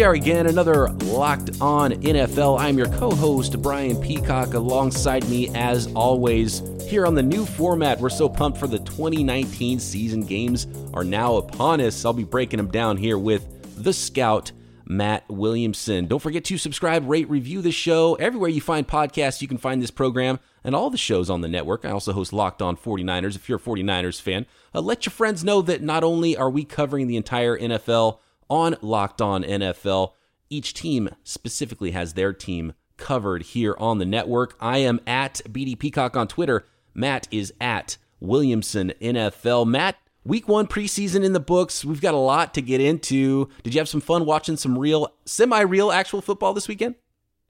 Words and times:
we 0.00 0.04
are 0.04 0.14
again, 0.14 0.46
another 0.46 0.88
Locked 0.88 1.60
On 1.60 1.92
NFL. 1.92 2.58
I'm 2.58 2.78
your 2.78 2.88
co 2.88 3.10
host, 3.10 3.60
Brian 3.60 4.00
Peacock. 4.00 4.54
Alongside 4.54 5.28
me, 5.28 5.50
as 5.54 5.92
always, 5.92 6.62
here 6.88 7.04
on 7.04 7.14
the 7.14 7.22
new 7.22 7.44
format. 7.44 8.00
We're 8.00 8.08
so 8.08 8.26
pumped 8.26 8.56
for 8.56 8.66
the 8.66 8.78
2019 8.78 9.78
season. 9.78 10.22
Games 10.22 10.66
are 10.94 11.04
now 11.04 11.36
upon 11.36 11.82
us. 11.82 12.02
I'll 12.06 12.14
be 12.14 12.24
breaking 12.24 12.56
them 12.56 12.70
down 12.70 12.96
here 12.96 13.18
with 13.18 13.46
the 13.84 13.92
scout, 13.92 14.52
Matt 14.86 15.28
Williamson. 15.28 16.06
Don't 16.06 16.18
forget 16.18 16.46
to 16.46 16.56
subscribe, 16.56 17.06
rate, 17.06 17.28
review 17.28 17.60
the 17.60 17.70
show. 17.70 18.14
Everywhere 18.14 18.48
you 18.48 18.62
find 18.62 18.88
podcasts, 18.88 19.42
you 19.42 19.48
can 19.48 19.58
find 19.58 19.82
this 19.82 19.90
program 19.90 20.40
and 20.64 20.74
all 20.74 20.88
the 20.88 20.96
shows 20.96 21.28
on 21.28 21.42
the 21.42 21.48
network. 21.48 21.84
I 21.84 21.90
also 21.90 22.14
host 22.14 22.32
Locked 22.32 22.62
On 22.62 22.74
49ers. 22.74 23.36
If 23.36 23.50
you're 23.50 23.58
a 23.58 23.60
49ers 23.60 24.18
fan, 24.18 24.46
uh, 24.74 24.80
let 24.80 25.04
your 25.04 25.10
friends 25.10 25.44
know 25.44 25.60
that 25.60 25.82
not 25.82 26.04
only 26.04 26.38
are 26.38 26.48
we 26.48 26.64
covering 26.64 27.06
the 27.06 27.18
entire 27.18 27.58
NFL, 27.58 28.20
on 28.50 28.76
Locked 28.82 29.22
On 29.22 29.42
NFL. 29.42 30.12
Each 30.50 30.74
team 30.74 31.08
specifically 31.24 31.92
has 31.92 32.14
their 32.14 32.32
team 32.32 32.74
covered 32.96 33.42
here 33.42 33.74
on 33.78 33.98
the 33.98 34.04
network. 34.04 34.56
I 34.60 34.78
am 34.78 35.00
at 35.06 35.40
BD 35.48 35.78
Peacock 35.78 36.16
on 36.16 36.28
Twitter. 36.28 36.66
Matt 36.92 37.28
is 37.30 37.54
at 37.60 37.96
Williamson 38.20 38.92
NFL. 39.00 39.66
Matt, 39.66 39.96
week 40.24 40.48
one 40.48 40.66
preseason 40.66 41.24
in 41.24 41.32
the 41.32 41.40
books. 41.40 41.84
We've 41.84 42.00
got 42.00 42.14
a 42.14 42.18
lot 42.18 42.52
to 42.54 42.62
get 42.62 42.80
into. 42.80 43.48
Did 43.62 43.74
you 43.74 43.80
have 43.80 43.88
some 43.88 44.00
fun 44.00 44.26
watching 44.26 44.56
some 44.56 44.78
real, 44.78 45.14
semi 45.24 45.60
real 45.60 45.90
actual 45.90 46.20
football 46.20 46.52
this 46.52 46.68
weekend? 46.68 46.96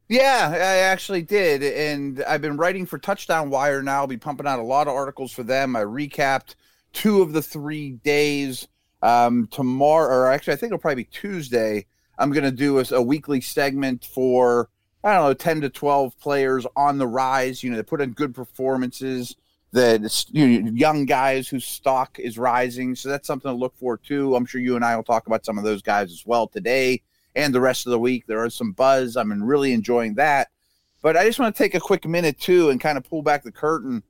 Yeah, 0.09 0.51
I 0.53 0.79
actually 0.91 1.23
did. 1.23 1.63
And 1.63 2.23
I've 2.25 2.43
been 2.43 2.57
writing 2.57 2.85
for 2.85 2.99
Touchdown 2.99 3.49
Wire 3.49 3.83
now. 3.83 4.01
I'll 4.01 4.07
be 4.09 4.17
pumping 4.17 4.47
out 4.47 4.59
a 4.59 4.63
lot 4.63 4.89
of 4.89 4.95
articles 4.95 5.33
for 5.33 5.45
them. 5.45 5.77
I 5.77 5.83
recapped 5.83 6.57
two 6.93 7.23
of 7.23 7.33
the 7.33 7.43
three 7.43 7.93
days 7.93 8.67
um, 9.03 9.49
tomorrow, 9.51 10.09
or 10.09 10.33
actually, 10.33 10.55
I 10.55 10.57
think 10.57 10.71
it'll 10.71 10.79
probably 10.79 11.05
be 11.05 11.11
Tuesday. 11.11 11.87
I'm 12.19 12.33
going 12.33 12.45
to 12.45 12.51
do 12.51 12.79
a, 12.79 12.85
a, 12.93 13.03
weekly 13.03 13.41
segment 13.41 14.05
for 14.05 14.69
I 15.03 15.15
don't 15.15 15.25
know, 15.25 15.35
10 15.35 15.63
to 15.63 15.71
12 15.71 16.19
players 16.21 16.67
on 16.77 16.99
the 16.99 17.07
rise. 17.07 17.63
You 17.63 17.71
know, 17.71 17.77
they 17.77 17.83
put 17.83 18.03
in 18.03 18.13
good 18.13 18.35
performances. 18.35 19.37
The 19.73 20.27
you 20.31 20.63
know, 20.63 20.71
young 20.73 21.07
guys 21.07 21.49
whose 21.49 21.65
stock 21.65 22.19
is 22.19 22.37
rising, 22.37 22.97
so 22.97 23.09
that's 23.09 23.27
something 23.27 23.51
to 23.51 23.57
look 23.57 23.75
for 23.77 23.97
too. 23.97 24.35
I'm 24.35 24.45
sure 24.45 24.61
you 24.61 24.77
and 24.77 24.85
I 24.85 24.97
will 24.97 25.05
talk 25.05 25.27
about 25.27 25.45
some 25.45 25.59
of 25.59 25.65
those 25.65 25.81
guys 25.81 26.11
as 26.11 26.27
well 26.27 26.49
today 26.49 27.03
and 27.37 27.55
the 27.55 27.61
rest 27.61 27.87
of 27.87 27.93
the 27.93 27.99
week. 27.99 28.27
There 28.27 28.45
is 28.45 28.55
some 28.55 28.73
buzz. 28.73 29.17
I'm 29.17 29.43
really 29.43 29.73
enjoying 29.73 30.15
that. 30.15 30.49
But 31.03 31.17
I 31.17 31.25
just 31.25 31.39
want 31.39 31.55
to 31.55 31.63
take 31.63 31.75
a 31.75 31.81
quick 31.81 32.05
minute 32.05 32.39
too 32.39 32.71
and 32.71 32.81
kind 32.81 32.99
of 32.99 33.09
pull 33.09 33.23
back 33.23 33.43
the 33.43 33.53
curtain 33.53 34.03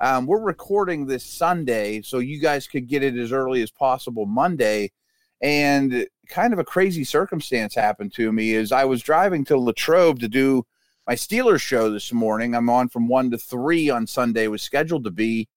um, 0.00 0.26
we're 0.26 0.40
recording 0.40 1.06
this 1.06 1.24
Sunday, 1.24 2.02
so 2.02 2.18
you 2.18 2.40
guys 2.40 2.68
could 2.68 2.86
get 2.86 3.02
it 3.02 3.16
as 3.16 3.32
early 3.32 3.62
as 3.62 3.70
possible 3.70 4.26
Monday. 4.26 4.92
And 5.40 6.06
kind 6.28 6.52
of 6.52 6.58
a 6.58 6.64
crazy 6.64 7.04
circumstance 7.04 7.74
happened 7.74 8.12
to 8.14 8.32
me 8.32 8.54
is 8.54 8.70
I 8.70 8.84
was 8.84 9.02
driving 9.02 9.44
to 9.46 9.58
Latrobe 9.58 10.20
to 10.20 10.28
do 10.28 10.64
my 11.06 11.14
Steelers 11.14 11.60
show 11.60 11.90
this 11.90 12.12
morning. 12.12 12.54
I'm 12.54 12.70
on 12.70 12.88
from 12.88 13.08
one 13.08 13.30
to 13.30 13.38
three 13.38 13.90
on 13.90 14.06
Sunday, 14.06 14.46
was 14.46 14.62
scheduled 14.62 15.04
to 15.04 15.10
be. 15.10 15.48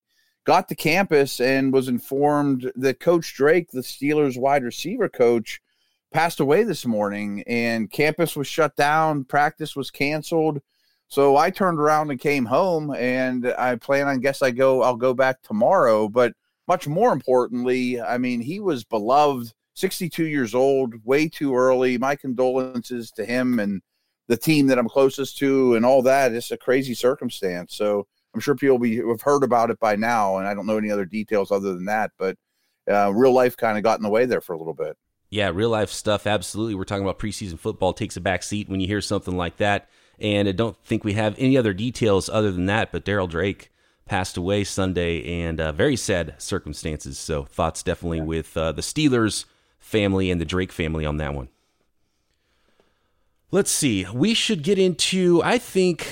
Got 0.44 0.70
to 0.70 0.76
campus 0.76 1.40
and 1.40 1.72
was 1.72 1.88
informed 1.88 2.72
that 2.76 3.00
Coach 3.00 3.36
Drake, 3.36 3.70
the 3.70 3.82
Steelers 3.82 4.40
wide 4.40 4.64
receiver 4.64 5.08
coach, 5.08 5.62
passed 6.12 6.40
away 6.40 6.64
this 6.64 6.86
morning. 6.86 7.44
And 7.46 7.92
campus 7.92 8.36
was 8.36 8.48
shut 8.48 8.76
down, 8.76 9.24
practice 9.26 9.76
was 9.76 9.92
canceled 9.92 10.62
so 11.12 11.36
I 11.36 11.50
turned 11.50 11.78
around 11.78 12.10
and 12.10 12.18
came 12.18 12.46
home, 12.46 12.96
and 12.96 13.46
I 13.58 13.76
plan 13.76 14.08
on 14.08 14.22
guess 14.22 14.42
I 14.42 14.52
go. 14.52 14.82
I'll 14.82 14.96
go 14.96 15.14
back 15.14 15.42
tomorrow. 15.42 16.08
But 16.08 16.32
much 16.70 16.88
more 16.88 17.12
importantly, 17.12 18.00
I 18.00 18.18
mean, 18.18 18.40
he 18.40 18.62
was 18.62 18.86
beloved. 18.86 19.52
62 19.74 20.26
years 20.26 20.56
old, 20.56 20.94
way 21.04 21.28
too 21.28 21.54
early. 21.54 21.98
My 21.98 22.16
condolences 22.16 23.12
to 23.12 23.26
him 23.26 23.60
and 23.60 23.82
the 24.28 24.38
team 24.38 24.68
that 24.68 24.80
I'm 24.80 24.88
closest 24.88 25.38
to, 25.40 25.76
and 25.76 25.86
all 25.86 26.02
that. 26.04 26.32
It's 26.32 26.52
a 26.52 26.58
crazy 26.58 26.94
circumstance. 26.94 27.76
So 27.76 28.08
I'm 28.34 28.40
sure 28.40 28.56
people 28.56 28.80
be, 28.80 28.96
have 28.96 29.22
heard 29.22 29.44
about 29.44 29.70
it 29.70 29.80
by 29.80 29.98
now, 29.98 30.38
and 30.38 30.48
I 30.48 30.54
don't 30.54 30.66
know 30.66 30.78
any 30.78 30.92
other 30.92 31.06
details 31.06 31.52
other 31.52 31.74
than 31.74 31.86
that. 31.86 32.12
But 32.18 32.38
uh, 32.90 33.12
real 33.14 33.34
life 33.34 33.58
kind 33.58 33.78
of 33.78 33.84
got 33.84 34.00
in 34.00 34.04
the 34.04 34.10
way 34.10 34.26
there 34.26 34.40
for 34.40 34.54
a 34.54 34.58
little 34.58 34.74
bit. 34.74 34.96
Yeah, 35.30 35.52
real 35.54 35.70
life 35.70 35.90
stuff. 35.90 36.26
Absolutely. 36.26 36.76
We're 36.76 36.86
talking 36.86 37.04
about 37.04 37.20
preseason 37.20 37.60
football 37.60 37.92
takes 37.92 38.16
a 38.16 38.22
back 38.22 38.44
seat 38.44 38.70
when 38.70 38.80
you 38.80 38.88
hear 38.88 39.02
something 39.02 39.36
like 39.36 39.58
that. 39.58 39.90
And 40.22 40.48
I 40.48 40.52
don't 40.52 40.78
think 40.86 41.04
we 41.04 41.14
have 41.14 41.36
any 41.38 41.58
other 41.58 41.74
details 41.74 42.30
other 42.30 42.52
than 42.52 42.68
that. 42.68 42.92
But 42.92 43.04
Darryl 43.04 43.30
Drake 43.30 43.72
passed 44.06 44.38
away 44.38 44.64
Sunday, 44.64 45.42
and 45.42 45.60
uh, 45.60 45.72
very 45.72 45.96
sad 45.96 46.36
circumstances. 46.38 47.18
So 47.18 47.44
thoughts 47.44 47.82
definitely 47.82 48.20
yeah. 48.20 48.24
with 48.26 48.58
uh, 48.58 48.72
the 48.72 48.82
Steelers 48.82 49.46
family 49.80 50.30
and 50.30 50.40
the 50.40 50.46
Drake 50.46 50.72
family 50.72 51.06
on 51.06 51.18
that 51.18 51.34
one. 51.34 51.50
Let's 53.52 53.72
see. 53.72 54.06
We 54.14 54.34
should 54.34 54.64
get 54.64 54.80
into. 54.80 55.42
I 55.44 55.58
think 55.58 56.08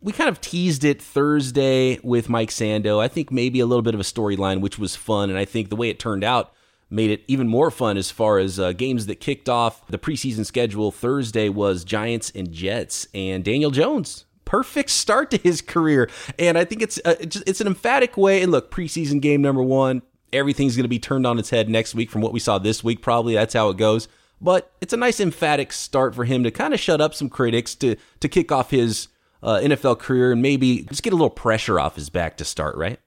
we 0.00 0.12
kind 0.12 0.28
of 0.28 0.40
teased 0.40 0.84
it 0.84 1.00
Thursday 1.00 1.98
with 2.02 2.28
Mike 2.28 2.50
Sando. 2.50 3.00
I 3.00 3.08
think 3.08 3.30
maybe 3.30 3.60
a 3.60 3.66
little 3.66 3.82
bit 3.82 3.94
of 3.94 4.00
a 4.00 4.04
storyline, 4.04 4.60
which 4.60 4.78
was 4.78 4.96
fun, 4.96 5.30
and 5.30 5.38
I 5.38 5.44
think 5.44 5.68
the 5.68 5.76
way 5.76 5.90
it 5.90 5.98
turned 5.98 6.24
out 6.24 6.52
made 6.90 7.10
it 7.10 7.22
even 7.28 7.48
more 7.48 7.70
fun 7.70 7.96
as 7.96 8.10
far 8.10 8.38
as 8.38 8.58
uh, 8.58 8.72
games 8.72 9.06
that 9.06 9.20
kicked 9.20 9.48
off 9.48 9.86
the 9.86 9.98
preseason 9.98 10.44
schedule. 10.44 10.90
Thursday 10.90 11.48
was 11.48 11.84
Giants 11.84 12.30
and 12.34 12.50
Jets, 12.50 13.06
and 13.14 13.44
Daniel 13.44 13.70
Jones. 13.70 14.26
Perfect 14.44 14.90
start 14.90 15.30
to 15.30 15.36
his 15.36 15.62
career, 15.62 16.10
and 16.36 16.58
I 16.58 16.64
think 16.64 16.82
it's 16.82 16.98
uh, 17.04 17.14
it's 17.20 17.60
an 17.60 17.68
emphatic 17.68 18.16
way. 18.16 18.42
And 18.42 18.50
look, 18.50 18.70
preseason 18.72 19.20
game 19.20 19.40
number 19.40 19.62
one, 19.62 20.02
everything's 20.32 20.74
going 20.74 20.84
to 20.84 20.88
be 20.88 20.98
turned 20.98 21.24
on 21.24 21.38
its 21.38 21.50
head 21.50 21.68
next 21.68 21.94
week 21.94 22.10
from 22.10 22.20
what 22.20 22.32
we 22.32 22.40
saw 22.40 22.58
this 22.58 22.82
week. 22.82 23.00
Probably 23.00 23.34
that's 23.34 23.54
how 23.54 23.68
it 23.68 23.76
goes. 23.76 24.08
But 24.40 24.72
it's 24.80 24.92
a 24.92 24.96
nice 24.96 25.20
emphatic 25.20 25.72
start 25.72 26.14
for 26.14 26.24
him 26.24 26.42
to 26.44 26.50
kind 26.50 26.72
of 26.72 26.80
shut 26.80 27.00
up 27.00 27.14
some 27.14 27.28
critics 27.28 27.76
to 27.76 27.96
to 28.18 28.28
kick 28.28 28.50
off 28.50 28.70
his 28.70 29.06
uh, 29.42 29.60
NFL 29.62 30.00
career 30.00 30.32
and 30.32 30.42
maybe 30.42 30.82
just 30.82 31.04
get 31.04 31.12
a 31.12 31.16
little 31.16 31.30
pressure 31.30 31.78
off 31.78 31.94
his 31.94 32.10
back 32.10 32.36
to 32.38 32.44
start. 32.44 32.76
Right? 32.76 32.98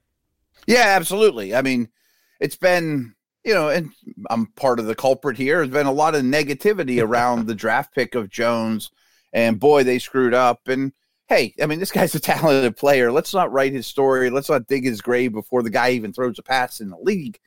Yeah, 0.66 0.86
absolutely. 0.96 1.54
I 1.54 1.62
mean, 1.62 1.90
it's 2.40 2.56
been 2.56 3.16
you 3.44 3.54
know, 3.54 3.70
and 3.70 3.92
I'm 4.30 4.48
part 4.48 4.80
of 4.80 4.86
the 4.86 4.96
culprit 4.96 5.38
here. 5.38 5.58
There's 5.58 5.70
been 5.70 5.86
a 5.86 5.92
lot 5.92 6.16
of 6.16 6.24
negativity 6.24 7.04
around 7.04 7.48
the 7.48 7.56
draft 7.56 7.94
pick 7.94 8.16
of 8.16 8.30
Jones, 8.30 8.92
and 9.32 9.60
boy, 9.60 9.84
they 9.84 10.00
screwed 10.00 10.34
up. 10.34 10.68
And 10.68 10.94
hey, 11.28 11.54
I 11.62 11.66
mean, 11.66 11.80
this 11.80 11.92
guy's 11.92 12.16
a 12.16 12.20
talented 12.20 12.78
player. 12.78 13.12
Let's 13.12 13.34
not 13.34 13.52
write 13.52 13.74
his 13.74 13.88
story. 13.88 14.30
Let's 14.30 14.50
not 14.50 14.68
dig 14.68 14.84
his 14.86 15.02
grave 15.02 15.34
before 15.34 15.64
the 15.64 15.70
guy 15.70 15.92
even 15.92 16.14
throws 16.14 16.40
a 16.40 16.44
pass 16.44 16.80
in 16.80 16.90
the 16.90 16.98
league. 16.98 17.40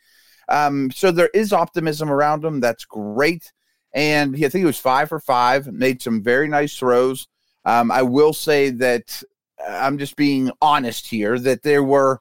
Um, 0.49 0.91
so 0.91 1.11
there 1.11 1.31
is 1.34 1.53
optimism 1.53 2.11
around 2.11 2.45
him. 2.45 2.61
That's 2.61 2.84
great. 2.84 3.53
And 3.93 4.34
I 4.37 4.41
think 4.41 4.55
he 4.55 4.65
was 4.65 4.78
five 4.78 5.09
for 5.09 5.19
five, 5.19 5.67
made 5.69 6.03
some 6.03 6.23
very 6.23 6.49
nice 6.49 6.77
throws. 6.77 7.28
Um, 7.65 7.91
I 7.91 8.03
will 8.03 8.33
say 8.33 8.71
that 8.71 9.23
uh, 9.59 9.71
I'm 9.71 9.99
just 9.99 10.17
being 10.17 10.51
honest 10.61 11.09
here 11.09 11.39
that 11.39 11.63
there 11.63 11.83
were 11.83 12.21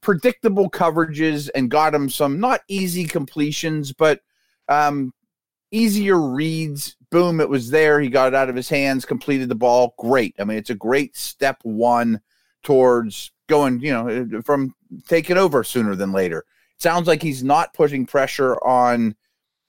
predictable 0.00 0.70
coverages 0.70 1.48
and 1.54 1.70
got 1.70 1.94
him 1.94 2.08
some 2.08 2.40
not 2.40 2.60
easy 2.68 3.04
completions, 3.04 3.92
but 3.92 4.20
um, 4.68 5.12
easier 5.70 6.18
reads. 6.20 6.96
Boom, 7.10 7.40
it 7.40 7.48
was 7.48 7.70
there. 7.70 8.00
He 8.00 8.08
got 8.08 8.28
it 8.28 8.34
out 8.34 8.48
of 8.48 8.56
his 8.56 8.68
hands, 8.68 9.04
completed 9.04 9.48
the 9.48 9.54
ball. 9.54 9.94
Great. 9.98 10.34
I 10.38 10.44
mean, 10.44 10.56
it's 10.56 10.70
a 10.70 10.74
great 10.74 11.16
step 11.16 11.58
one 11.62 12.20
towards 12.62 13.32
going, 13.48 13.80
you 13.80 13.92
know, 13.92 14.40
from 14.42 14.74
taking 15.08 15.36
over 15.36 15.62
sooner 15.62 15.94
than 15.94 16.12
later. 16.12 16.44
sounds 16.78 17.06
like 17.06 17.22
he's 17.22 17.44
not 17.44 17.74
putting 17.74 18.06
pressure 18.06 18.54
on 18.64 19.14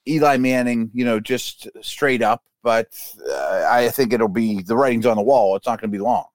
Eli 0.08 0.36
Manning, 0.36 0.90
you 0.94 1.04
know, 1.04 1.20
just 1.20 1.68
straight 1.82 2.22
up, 2.22 2.44
but 2.62 2.88
uh, 3.30 3.66
I 3.70 3.88
think 3.90 4.12
it'll 4.12 4.28
be 4.28 4.62
the 4.62 4.76
writing's 4.76 5.06
on 5.06 5.16
the 5.16 5.22
wall. 5.22 5.56
It's 5.56 5.66
not 5.66 5.80
going 5.80 5.90
to 5.90 5.96
be 5.96 6.02
long. 6.02 6.26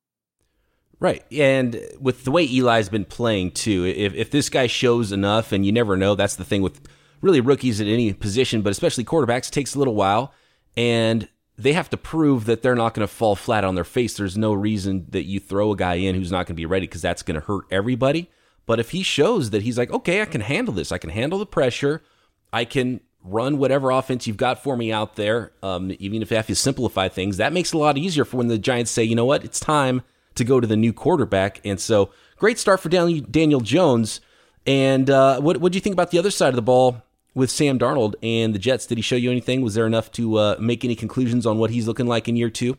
Right. 0.99 1.23
And 1.31 1.79
with 1.99 2.25
the 2.25 2.31
way 2.31 2.45
Eli's 2.45 2.89
been 2.89 3.05
playing 3.05 3.51
too, 3.51 3.85
if, 3.85 4.13
if 4.13 4.31
this 4.31 4.49
guy 4.49 4.67
shows 4.67 5.11
enough, 5.11 5.51
and 5.51 5.65
you 5.65 5.71
never 5.71 5.95
know, 5.95 6.15
that's 6.15 6.35
the 6.35 6.43
thing 6.43 6.61
with 6.61 6.81
really 7.21 7.39
rookies 7.39 7.79
at 7.79 7.87
any 7.87 8.11
position, 8.13 8.61
but 8.61 8.71
especially 8.71 9.05
quarterbacks, 9.05 9.49
takes 9.49 9.75
a 9.75 9.79
little 9.79 9.95
while. 9.95 10.33
And 10.75 11.27
they 11.57 11.73
have 11.73 11.89
to 11.89 11.97
prove 11.97 12.45
that 12.45 12.61
they're 12.61 12.75
not 12.75 12.93
going 12.93 13.07
to 13.07 13.13
fall 13.13 13.35
flat 13.35 13.63
on 13.63 13.75
their 13.75 13.83
face. 13.83 14.15
There's 14.15 14.37
no 14.37 14.53
reason 14.53 15.05
that 15.09 15.23
you 15.23 15.39
throw 15.39 15.71
a 15.71 15.75
guy 15.75 15.95
in 15.95 16.15
who's 16.15 16.31
not 16.31 16.45
going 16.45 16.55
to 16.55 16.61
be 16.61 16.65
ready 16.65 16.87
because 16.87 17.01
that's 17.01 17.23
going 17.23 17.39
to 17.39 17.45
hurt 17.45 17.65
everybody. 17.71 18.29
But 18.65 18.79
if 18.79 18.91
he 18.91 19.03
shows 19.03 19.49
that 19.49 19.63
he's 19.63 19.77
like, 19.77 19.91
okay, 19.91 20.21
I 20.21 20.25
can 20.25 20.41
handle 20.41 20.73
this, 20.73 20.91
I 20.91 20.97
can 20.97 21.09
handle 21.09 21.39
the 21.39 21.45
pressure, 21.45 22.03
I 22.53 22.65
can 22.65 23.01
run 23.23 23.57
whatever 23.57 23.89
offense 23.89 24.27
you've 24.27 24.37
got 24.37 24.63
for 24.63 24.77
me 24.77 24.91
out 24.91 25.15
there, 25.15 25.51
um, 25.61 25.91
even 25.99 26.21
if 26.21 26.29
you 26.31 26.37
have 26.37 26.47
to 26.47 26.55
simplify 26.55 27.09
things, 27.09 27.37
that 27.37 27.51
makes 27.51 27.73
it 27.73 27.75
a 27.75 27.79
lot 27.79 27.97
easier 27.97 28.23
for 28.23 28.37
when 28.37 28.47
the 28.47 28.57
Giants 28.57 28.91
say, 28.91 29.03
you 29.03 29.15
know 29.15 29.25
what, 29.25 29.43
it's 29.43 29.59
time 29.59 30.03
to 30.35 30.43
go 30.43 30.59
to 30.59 30.67
the 30.67 30.75
new 30.75 30.93
quarterback. 30.93 31.61
And 31.65 31.79
so, 31.79 32.11
great 32.37 32.59
start 32.59 32.79
for 32.79 32.89
Daniel 32.89 33.61
Jones. 33.61 34.21
And 34.65 35.09
uh, 35.09 35.39
what 35.41 35.57
what 35.57 35.71
do 35.71 35.77
you 35.77 35.81
think 35.81 35.93
about 35.93 36.11
the 36.11 36.19
other 36.19 36.31
side 36.31 36.49
of 36.49 36.55
the 36.55 36.61
ball 36.61 37.01
with 37.33 37.49
Sam 37.49 37.79
Darnold 37.79 38.15
and 38.21 38.53
the 38.53 38.59
Jets? 38.59 38.85
Did 38.85 38.97
he 38.97 39.01
show 39.01 39.15
you 39.15 39.31
anything? 39.31 39.61
Was 39.61 39.73
there 39.73 39.87
enough 39.87 40.11
to 40.13 40.37
uh, 40.37 40.55
make 40.59 40.83
any 40.85 40.95
conclusions 40.95 41.45
on 41.45 41.57
what 41.57 41.71
he's 41.71 41.87
looking 41.87 42.07
like 42.07 42.27
in 42.27 42.35
year 42.35 42.49
two? 42.49 42.77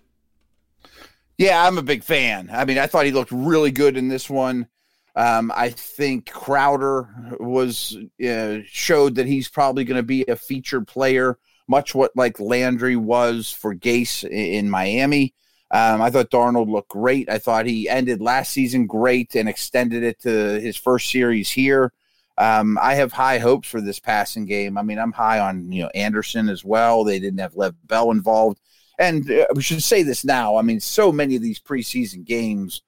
Yeah, 1.39 1.67
I'm 1.67 1.79
a 1.79 1.83
big 1.83 2.05
fan. 2.05 2.51
I 2.53 2.67
mean, 2.67 2.77
I 2.77 2.87
thought 2.87 3.07
he 3.07 3.13
looked 3.13 3.33
really 3.33 3.71
good 3.71 3.97
in 3.97 4.09
this 4.09 4.29
one. 4.29 4.69
Um, 5.17 5.51
I 5.57 5.71
think 5.71 6.31
Crowder 6.31 7.09
was 7.41 7.97
uh, 8.25 8.59
showed 8.67 9.15
that 9.15 9.27
he's 9.27 9.49
probably 9.49 9.85
going 9.85 9.97
to 9.97 10.03
be 10.03 10.25
a 10.27 10.37
featured 10.37 10.87
player 10.87 11.39
much 11.67 11.95
what 11.95 12.11
like 12.17 12.41
Landry 12.41 12.97
was 12.97 13.51
for 13.51 13.75
Gase 13.75 14.25
in, 14.25 14.31
in 14.33 14.71
Miami. 14.71 15.35
Um, 15.73 16.03
I 16.03 16.11
thought 16.11 16.31
Darnold 16.31 16.69
looked 16.69 16.89
great. 16.89 17.29
I 17.29 17.39
thought 17.39 17.67
he 17.67 17.89
ended 17.89 18.21
last 18.21 18.53
season 18.53 18.87
great 18.87 19.37
and 19.37 19.49
extended 19.49 20.03
it 20.03 20.21
to 20.23 20.61
his 20.61 20.77
first 20.77 21.11
series 21.11 21.51
here. 21.51 21.93
Um, 22.39 22.79
I 22.81 22.95
have 22.95 23.13
high 23.13 23.39
hopes 23.39 23.69
for 23.69 23.81
this 23.81 24.01
passing 24.01 24.47
game. 24.47 24.79
I 24.79 24.83
mean, 24.83 24.99
I'm 24.99 25.13
high 25.13 25.39
on 25.39 25.71
you 25.71 25.83
know 25.83 25.91
Anderson 25.95 26.49
as 26.49 26.65
well. 26.65 27.05
They 27.05 27.21
didn't 27.21 27.41
have 27.41 27.55
Le'Veon 27.55 27.77
Bell 27.85 28.11
involved, 28.11 28.61
and 28.99 29.31
uh, 29.31 29.47
we 29.55 29.63
should 29.63 29.83
say 29.83 30.03
this 30.03 30.25
now. 30.25 30.57
I 30.57 30.63
mean, 30.63 30.81
so 30.81 31.13
many 31.13 31.37
of 31.37 31.43
these 31.43 31.61
preseason 31.61 32.25
games, 32.25 32.83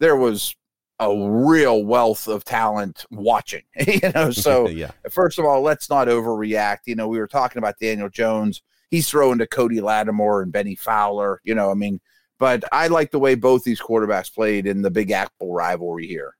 there 0.00 0.16
was 0.16 0.54
a 0.98 1.14
real 1.14 1.84
wealth 1.84 2.26
of 2.26 2.44
talent 2.44 3.06
watching. 3.10 3.62
you 3.86 4.10
know, 4.14 4.30
so 4.30 4.68
yeah. 4.68 4.90
first 5.08 5.38
of 5.38 5.44
all, 5.44 5.62
let's 5.62 5.88
not 5.88 6.08
overreact. 6.08 6.80
You 6.86 6.96
know, 6.96 7.08
we 7.08 7.18
were 7.18 7.28
talking 7.28 7.58
about 7.58 7.78
Daniel 7.80 8.08
Jones. 8.10 8.60
He's 8.90 9.08
throwing 9.08 9.38
to 9.38 9.46
Cody 9.46 9.80
Latimer 9.80 10.42
and 10.42 10.52
Bennie 10.52 10.74
Fowler. 10.74 11.40
You 11.44 11.54
know, 11.54 11.70
I 11.70 11.74
mean 11.74 12.00
but 12.38 12.64
I 12.72 12.88
like 12.88 13.10
the 13.10 13.18
way 13.18 13.34
both 13.34 13.64
these 13.64 13.80
quarterbacks 13.80 14.32
played 14.32 14.66
in 14.66 14.82
the 14.82 14.90
Big 14.90 15.10
Apple 15.10 15.52
rivalry 15.52 16.06
here. 16.06 16.34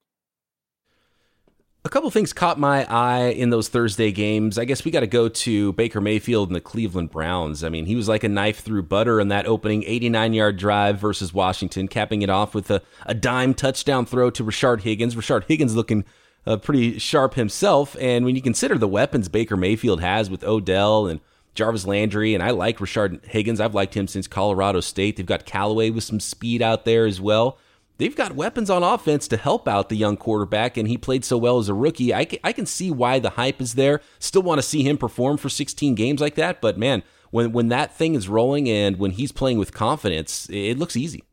A 1.84 1.88
couple 1.88 2.10
things 2.10 2.32
caught 2.32 2.58
my 2.58 2.84
eye 2.92 3.28
in 3.28 3.50
those 3.50 3.68
Thursday 3.68 4.10
games. 4.10 4.58
I 4.58 4.64
guess 4.64 4.84
we 4.84 4.90
got 4.90 5.00
to 5.00 5.06
go 5.06 5.28
to 5.28 5.72
Baker 5.74 6.00
Mayfield 6.00 6.48
and 6.48 6.56
the 6.56 6.60
Cleveland 6.60 7.12
Browns. 7.12 7.62
I 7.62 7.68
mean, 7.68 7.86
he 7.86 7.94
was 7.94 8.08
like 8.08 8.24
a 8.24 8.28
knife 8.28 8.58
through 8.58 8.82
butter 8.82 9.20
in 9.20 9.28
that 9.28 9.46
opening 9.46 9.84
89 9.84 10.32
yard 10.32 10.56
drive 10.56 10.98
versus 10.98 11.32
Washington, 11.32 11.86
capping 11.86 12.22
it 12.22 12.28
off 12.28 12.56
with 12.56 12.72
a, 12.72 12.82
a 13.04 13.14
dime 13.14 13.54
touchdown 13.54 14.04
throw 14.04 14.30
to 14.30 14.42
Rashard 14.42 14.80
Higgins. 14.80 15.14
Rashard 15.14 15.44
Higgins 15.44 15.76
looking 15.76 16.04
uh, 16.44 16.56
pretty 16.56 16.98
sharp 16.98 17.34
himself. 17.34 17.96
And 18.00 18.24
when 18.24 18.34
you 18.34 18.42
consider 18.42 18.76
the 18.76 18.88
weapons 18.88 19.28
Baker 19.28 19.56
Mayfield 19.56 20.00
has 20.00 20.28
with 20.28 20.42
Odell 20.42 21.06
and 21.06 21.20
Jarvis 21.56 21.86
Landry, 21.86 22.34
and 22.34 22.42
I 22.42 22.50
like 22.50 22.78
Rashard 22.78 23.24
Higgins. 23.24 23.60
I've 23.60 23.74
liked 23.74 23.94
him 23.94 24.06
since 24.06 24.26
Colorado 24.26 24.80
State. 24.80 25.16
They've 25.16 25.26
got 25.26 25.46
Callaway 25.46 25.90
with 25.90 26.04
some 26.04 26.20
speed 26.20 26.62
out 26.62 26.84
there 26.84 27.06
as 27.06 27.20
well. 27.20 27.58
They've 27.98 28.14
got 28.14 28.36
weapons 28.36 28.68
on 28.68 28.82
offense 28.82 29.26
to 29.28 29.38
help 29.38 29.66
out 29.66 29.88
the 29.88 29.96
young 29.96 30.16
quarterback, 30.18 30.76
and 30.76 30.86
he 30.86 30.98
played 30.98 31.24
so 31.24 31.38
well 31.38 31.58
as 31.58 31.68
a 31.68 31.74
rookie. 31.74 32.12
I 32.12 32.26
can, 32.26 32.38
I 32.44 32.52
can 32.52 32.66
see 32.66 32.90
why 32.90 33.18
the 33.18 33.30
hype 33.30 33.60
is 33.60 33.74
there. 33.74 34.02
Still 34.18 34.42
want 34.42 34.58
to 34.58 34.62
see 34.62 34.82
him 34.82 34.98
perform 34.98 35.38
for 35.38 35.48
16 35.48 35.94
games 35.94 36.20
like 36.20 36.34
that, 36.34 36.60
but 36.60 36.78
man, 36.78 37.02
when 37.30 37.52
when 37.52 37.68
that 37.68 37.96
thing 37.96 38.14
is 38.14 38.28
rolling 38.28 38.68
and 38.68 38.98
when 38.98 39.12
he's 39.12 39.32
playing 39.32 39.58
with 39.58 39.72
confidence, 39.72 40.48
it 40.50 40.78
looks 40.78 40.96
easy. 40.96 41.24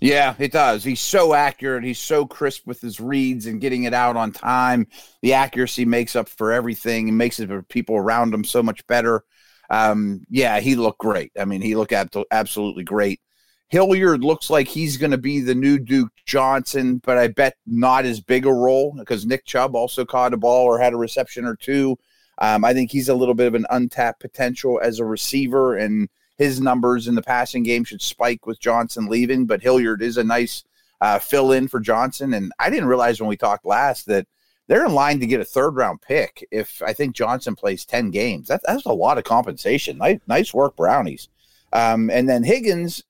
Yeah, 0.00 0.34
it 0.38 0.50
does. 0.50 0.82
He's 0.82 1.00
so 1.00 1.34
accurate. 1.34 1.84
He's 1.84 1.98
so 1.98 2.24
crisp 2.24 2.66
with 2.66 2.80
his 2.80 3.00
reads 3.00 3.44
and 3.44 3.60
getting 3.60 3.84
it 3.84 3.92
out 3.92 4.16
on 4.16 4.32
time. 4.32 4.86
The 5.20 5.34
accuracy 5.34 5.84
makes 5.84 6.16
up 6.16 6.28
for 6.28 6.52
everything 6.52 7.10
and 7.10 7.18
makes 7.18 7.38
it 7.38 7.48
for 7.48 7.62
people 7.62 7.96
around 7.96 8.32
him 8.32 8.44
so 8.44 8.62
much 8.62 8.86
better 8.86 9.24
um, 9.70 10.24
yeah, 10.28 10.60
he 10.60 10.74
looked 10.74 10.98
great. 10.98 11.32
I 11.38 11.44
mean, 11.44 11.62
he 11.62 11.76
looked 11.76 11.92
ab- 11.92 12.10
absolutely 12.30 12.84
great. 12.84 13.20
Hilliard 13.68 14.24
looks 14.24 14.50
like 14.50 14.66
he's 14.66 14.96
going 14.96 15.12
to 15.12 15.18
be 15.18 15.40
the 15.40 15.54
new 15.54 15.78
Duke 15.78 16.10
Johnson, 16.26 17.00
but 17.04 17.16
I 17.16 17.28
bet 17.28 17.54
not 17.66 18.04
as 18.04 18.20
big 18.20 18.44
a 18.44 18.52
role 18.52 18.92
because 18.98 19.24
Nick 19.24 19.44
Chubb 19.44 19.76
also 19.76 20.04
caught 20.04 20.34
a 20.34 20.36
ball 20.36 20.64
or 20.64 20.80
had 20.80 20.92
a 20.92 20.96
reception 20.96 21.44
or 21.44 21.54
two. 21.54 21.96
Um, 22.38 22.64
I 22.64 22.74
think 22.74 22.90
he's 22.90 23.08
a 23.08 23.14
little 23.14 23.34
bit 23.34 23.46
of 23.46 23.54
an 23.54 23.66
untapped 23.70 24.20
potential 24.20 24.80
as 24.82 24.98
a 24.98 25.04
receiver, 25.04 25.76
and 25.76 26.08
his 26.36 26.60
numbers 26.60 27.06
in 27.06 27.14
the 27.14 27.22
passing 27.22 27.62
game 27.62 27.84
should 27.84 28.02
spike 28.02 28.46
with 28.46 28.58
Johnson 28.58 29.06
leaving. 29.06 29.46
But 29.46 29.62
Hilliard 29.62 30.02
is 30.02 30.16
a 30.16 30.24
nice 30.24 30.64
uh, 31.00 31.20
fill 31.20 31.52
in 31.52 31.68
for 31.68 31.78
Johnson. 31.78 32.34
And 32.34 32.52
I 32.58 32.70
didn't 32.70 32.88
realize 32.88 33.20
when 33.20 33.28
we 33.28 33.36
talked 33.36 33.64
last 33.64 34.06
that– 34.06 34.26
they're 34.70 34.86
in 34.86 34.94
line 34.94 35.18
to 35.18 35.26
get 35.26 35.40
a 35.40 35.44
third 35.44 35.70
round 35.70 36.00
pick 36.00 36.46
if 36.52 36.80
I 36.80 36.92
think 36.92 37.16
Johnson 37.16 37.56
plays 37.56 37.84
10 37.84 38.12
games. 38.12 38.46
That, 38.46 38.60
that's 38.64 38.86
a 38.86 38.92
lot 38.92 39.18
of 39.18 39.24
compensation. 39.24 39.98
Nice, 39.98 40.20
nice 40.28 40.54
work, 40.54 40.76
Brownies. 40.76 41.28
Um, 41.72 42.08
and 42.08 42.28
then 42.28 42.44
Higgins, 42.44 43.02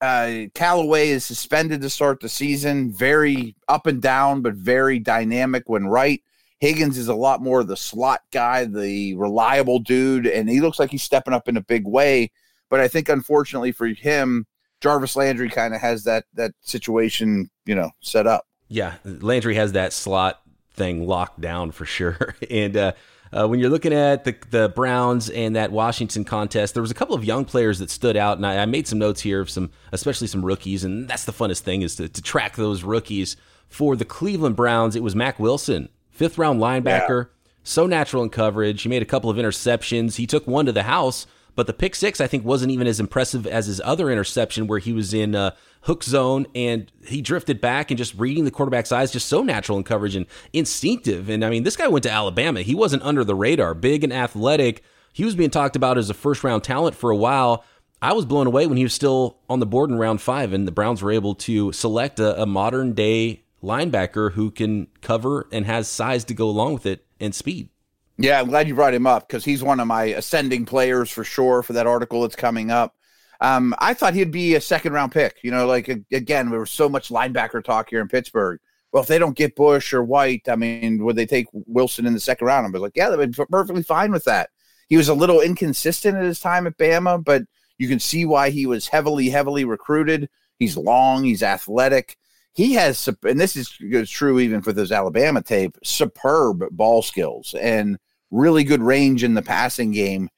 uh, 0.00 0.42
Callaway 0.54 1.08
is 1.08 1.24
suspended 1.24 1.80
to 1.80 1.90
start 1.90 2.20
the 2.20 2.28
season. 2.28 2.92
Very 2.92 3.56
up 3.66 3.88
and 3.88 4.00
down, 4.00 4.42
but 4.42 4.54
very 4.54 5.00
dynamic 5.00 5.64
when 5.66 5.88
right. 5.88 6.22
Higgins 6.60 6.98
is 6.98 7.08
a 7.08 7.16
lot 7.16 7.42
more 7.42 7.64
the 7.64 7.76
slot 7.76 8.20
guy, 8.32 8.64
the 8.64 9.16
reliable 9.16 9.80
dude, 9.80 10.28
and 10.28 10.48
he 10.48 10.60
looks 10.60 10.78
like 10.78 10.92
he's 10.92 11.02
stepping 11.02 11.34
up 11.34 11.48
in 11.48 11.56
a 11.56 11.62
big 11.62 11.84
way. 11.84 12.30
But 12.70 12.78
I 12.78 12.86
think, 12.86 13.08
unfortunately 13.08 13.72
for 13.72 13.88
him, 13.88 14.46
Jarvis 14.80 15.16
Landry 15.16 15.50
kind 15.50 15.74
of 15.74 15.80
has 15.80 16.04
that 16.04 16.26
that 16.34 16.52
situation, 16.60 17.50
you 17.64 17.74
know, 17.74 17.90
set 18.02 18.28
up. 18.28 18.46
Yeah, 18.68 18.94
Landry 19.04 19.56
has 19.56 19.72
that 19.72 19.92
slot 19.92 20.40
thing 20.76 21.06
locked 21.06 21.40
down 21.40 21.72
for 21.72 21.84
sure. 21.84 22.36
and 22.50 22.76
uh, 22.76 22.92
uh, 23.32 23.46
when 23.46 23.58
you're 23.58 23.70
looking 23.70 23.92
at 23.92 24.24
the 24.24 24.36
the 24.50 24.68
Browns 24.68 25.28
and 25.30 25.56
that 25.56 25.72
Washington 25.72 26.24
contest, 26.24 26.74
there 26.74 26.82
was 26.82 26.90
a 26.90 26.94
couple 26.94 27.14
of 27.14 27.24
young 27.24 27.44
players 27.44 27.78
that 27.80 27.90
stood 27.90 28.16
out, 28.16 28.36
and 28.36 28.46
I, 28.46 28.58
I 28.58 28.66
made 28.66 28.86
some 28.86 28.98
notes 28.98 29.20
here 29.20 29.40
of 29.40 29.50
some, 29.50 29.70
especially 29.92 30.28
some 30.28 30.44
rookies, 30.44 30.84
and 30.84 31.08
that's 31.08 31.24
the 31.24 31.32
funnest 31.32 31.60
thing 31.60 31.82
is 31.82 31.96
to, 31.96 32.08
to 32.08 32.22
track 32.22 32.56
those 32.56 32.82
rookies. 32.82 33.36
For 33.68 33.96
the 33.96 34.04
Cleveland 34.04 34.54
Browns, 34.54 34.94
it 34.94 35.02
was 35.02 35.16
Mack 35.16 35.40
Wilson, 35.40 35.88
fifth 36.10 36.38
round 36.38 36.60
linebacker, 36.60 37.24
yeah. 37.24 37.50
so 37.64 37.86
natural 37.86 38.22
in 38.22 38.30
coverage. 38.30 38.82
He 38.82 38.88
made 38.88 39.02
a 39.02 39.06
couple 39.06 39.28
of 39.28 39.36
interceptions. 39.36 40.16
He 40.16 40.26
took 40.26 40.46
one 40.46 40.66
to 40.66 40.72
the 40.72 40.84
house, 40.84 41.26
but 41.56 41.66
the 41.66 41.72
pick 41.72 41.96
six 41.96 42.20
I 42.20 42.28
think 42.28 42.44
wasn't 42.44 42.70
even 42.70 42.86
as 42.86 43.00
impressive 43.00 43.46
as 43.46 43.66
his 43.66 43.80
other 43.84 44.10
interception 44.10 44.68
where 44.68 44.78
he 44.78 44.92
was 44.92 45.12
in 45.12 45.34
uh, 45.34 45.50
hook 45.82 46.04
zone 46.04 46.46
and 46.54 46.92
he 47.06 47.20
drifted 47.22 47.60
back 47.60 47.90
and 47.90 47.98
just 47.98 48.14
reading 48.14 48.44
the 48.44 48.50
quarterback's 48.50 48.92
eyes, 48.92 49.10
just 49.10 49.28
so 49.28 49.42
natural 49.42 49.78
in 49.78 49.84
coverage 49.84 50.14
and 50.14 50.26
instinctive. 50.52 51.28
And 51.28 51.44
I 51.44 51.50
mean, 51.50 51.64
this 51.64 51.76
guy 51.76 51.88
went 51.88 52.04
to 52.04 52.10
Alabama. 52.10 52.62
He 52.62 52.74
wasn't 52.74 53.02
under 53.02 53.24
the 53.24 53.34
radar, 53.34 53.74
big 53.74 54.04
and 54.04 54.12
athletic. 54.12 54.84
He 55.12 55.24
was 55.24 55.34
being 55.34 55.50
talked 55.50 55.76
about 55.76 55.98
as 55.98 56.10
a 56.10 56.14
first 56.14 56.44
round 56.44 56.62
talent 56.62 56.94
for 56.94 57.10
a 57.10 57.16
while. 57.16 57.64
I 58.02 58.12
was 58.12 58.26
blown 58.26 58.46
away 58.46 58.66
when 58.66 58.76
he 58.76 58.82
was 58.82 58.92
still 58.92 59.38
on 59.48 59.58
the 59.58 59.66
board 59.66 59.90
in 59.90 59.96
round 59.96 60.20
five, 60.20 60.52
and 60.52 60.68
the 60.68 60.72
Browns 60.72 61.02
were 61.02 61.10
able 61.10 61.34
to 61.36 61.72
select 61.72 62.20
a, 62.20 62.42
a 62.42 62.46
modern 62.46 62.92
day 62.92 63.44
linebacker 63.62 64.32
who 64.32 64.50
can 64.50 64.88
cover 65.00 65.48
and 65.50 65.64
has 65.64 65.88
size 65.88 66.24
to 66.24 66.34
go 66.34 66.48
along 66.48 66.74
with 66.74 66.86
it 66.86 67.06
and 67.18 67.34
speed. 67.34 67.70
Yeah, 68.18 68.40
I'm 68.40 68.48
glad 68.48 68.66
you 68.66 68.74
brought 68.74 68.94
him 68.94 69.06
up 69.06 69.28
because 69.28 69.44
he's 69.44 69.62
one 69.62 69.78
of 69.78 69.86
my 69.86 70.04
ascending 70.04 70.64
players 70.64 71.10
for 71.10 71.22
sure 71.22 71.62
for 71.62 71.74
that 71.74 71.86
article 71.86 72.22
that's 72.22 72.36
coming 72.36 72.70
up. 72.70 72.94
Um, 73.40 73.74
I 73.78 73.92
thought 73.92 74.14
he'd 74.14 74.30
be 74.30 74.54
a 74.54 74.60
second 74.60 74.94
round 74.94 75.12
pick. 75.12 75.38
You 75.42 75.50
know, 75.50 75.66
like 75.66 75.88
again, 75.88 76.50
there 76.50 76.60
was 76.60 76.70
so 76.70 76.88
much 76.88 77.10
linebacker 77.10 77.62
talk 77.62 77.90
here 77.90 78.00
in 78.00 78.08
Pittsburgh. 78.08 78.58
Well, 78.92 79.02
if 79.02 79.08
they 79.08 79.18
don't 79.18 79.36
get 79.36 79.56
Bush 79.56 79.92
or 79.92 80.02
White, 80.02 80.48
I 80.48 80.56
mean, 80.56 81.04
would 81.04 81.16
they 81.16 81.26
take 81.26 81.46
Wilson 81.52 82.06
in 82.06 82.14
the 82.14 82.20
second 82.20 82.46
round? 82.46 82.66
I 82.66 82.70
was 82.70 82.80
like, 82.80 82.96
yeah, 82.96 83.10
they'd 83.10 83.36
be 83.36 83.44
perfectly 83.50 83.82
fine 83.82 84.10
with 84.10 84.24
that. 84.24 84.48
He 84.88 84.96
was 84.96 85.08
a 85.08 85.14
little 85.14 85.40
inconsistent 85.42 86.16
at 86.16 86.24
his 86.24 86.40
time 86.40 86.66
at 86.66 86.78
Bama, 86.78 87.22
but 87.22 87.42
you 87.76 87.88
can 87.88 87.98
see 87.98 88.24
why 88.24 88.48
he 88.48 88.64
was 88.64 88.88
heavily, 88.88 89.28
heavily 89.28 89.66
recruited. 89.66 90.30
He's 90.58 90.78
long, 90.78 91.24
he's 91.24 91.42
athletic. 91.42 92.16
He 92.54 92.72
has, 92.74 93.06
and 93.24 93.38
this 93.38 93.56
is, 93.56 93.76
is 93.80 94.08
true 94.08 94.40
even 94.40 94.62
for 94.62 94.72
those 94.72 94.92
Alabama 94.92 95.42
tape, 95.42 95.76
superb 95.84 96.64
ball 96.70 97.02
skills 97.02 97.54
and 97.60 97.98
really 98.36 98.64
good 98.64 98.82
range 98.82 99.24
in 99.24 99.34
the 99.34 99.42
passing 99.42 99.92
game. 99.92 100.28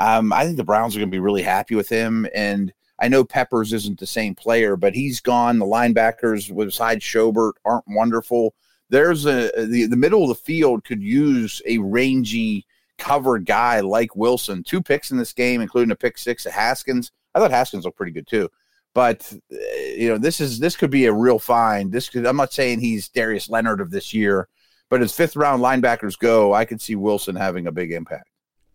Um, 0.00 0.32
I 0.32 0.44
think 0.44 0.56
the 0.56 0.64
Browns 0.64 0.94
are 0.94 1.00
going 1.00 1.10
to 1.10 1.14
be 1.14 1.20
really 1.20 1.42
happy 1.42 1.74
with 1.74 1.88
him. 1.88 2.26
And 2.34 2.72
I 3.00 3.08
know 3.08 3.24
Peppers 3.24 3.72
isn't 3.72 3.98
the 3.98 4.06
same 4.06 4.34
player, 4.34 4.76
but 4.76 4.94
he's 4.94 5.20
gone. 5.20 5.58
The 5.58 5.66
linebackers 5.66 6.54
besides 6.56 7.04
Schobert 7.04 7.52
aren't 7.64 7.84
wonderful. 7.88 8.54
There's 8.90 9.26
a 9.26 9.50
the, 9.66 9.86
the 9.86 9.96
middle 9.96 10.22
of 10.22 10.28
the 10.28 10.34
field 10.34 10.84
could 10.84 11.02
use 11.02 11.60
a 11.66 11.78
rangy 11.78 12.66
covered 12.96 13.44
guy 13.44 13.80
like 13.80 14.16
Wilson. 14.16 14.62
Two 14.62 14.82
picks 14.82 15.10
in 15.10 15.18
this 15.18 15.32
game, 15.32 15.60
including 15.60 15.92
a 15.92 15.96
pick 15.96 16.18
six 16.18 16.46
at 16.46 16.52
Haskins. 16.52 17.12
I 17.34 17.38
thought 17.38 17.50
Haskins 17.50 17.84
looked 17.84 17.96
pretty 17.96 18.12
good 18.12 18.26
too. 18.26 18.48
But 18.94 19.32
uh, 19.52 19.56
you 19.96 20.08
know, 20.08 20.18
this 20.18 20.40
is 20.40 20.58
this 20.58 20.76
could 20.76 20.90
be 20.90 21.06
a 21.06 21.12
real 21.12 21.38
find. 21.38 21.92
This 21.92 22.08
could, 22.08 22.26
I'm 22.26 22.36
not 22.36 22.52
saying 22.52 22.80
he's 22.80 23.08
Darius 23.08 23.48
Leonard 23.48 23.80
of 23.80 23.90
this 23.90 24.14
year, 24.14 24.48
but 24.90 25.02
as 25.02 25.14
fifth 25.14 25.36
round 25.36 25.62
linebackers 25.62 26.18
go, 26.18 26.54
I 26.54 26.64
could 26.64 26.80
see 26.80 26.96
Wilson 26.96 27.36
having 27.36 27.66
a 27.66 27.72
big 27.72 27.92
impact. 27.92 28.28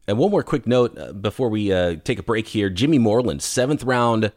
And 0.08 0.18
one 0.18 0.32
more 0.32 0.44
quick 0.44 0.68
note 0.68 0.98
uh, 0.98 1.14
before 1.14 1.50
we 1.50 1.72
uh, 1.72 1.96
take 2.04 2.20
a 2.20 2.24
break 2.24 2.48
here 2.48 2.70
Jimmy 2.70 3.00
Moreland, 3.00 3.42
seventh 3.42 3.84
round 3.84 4.32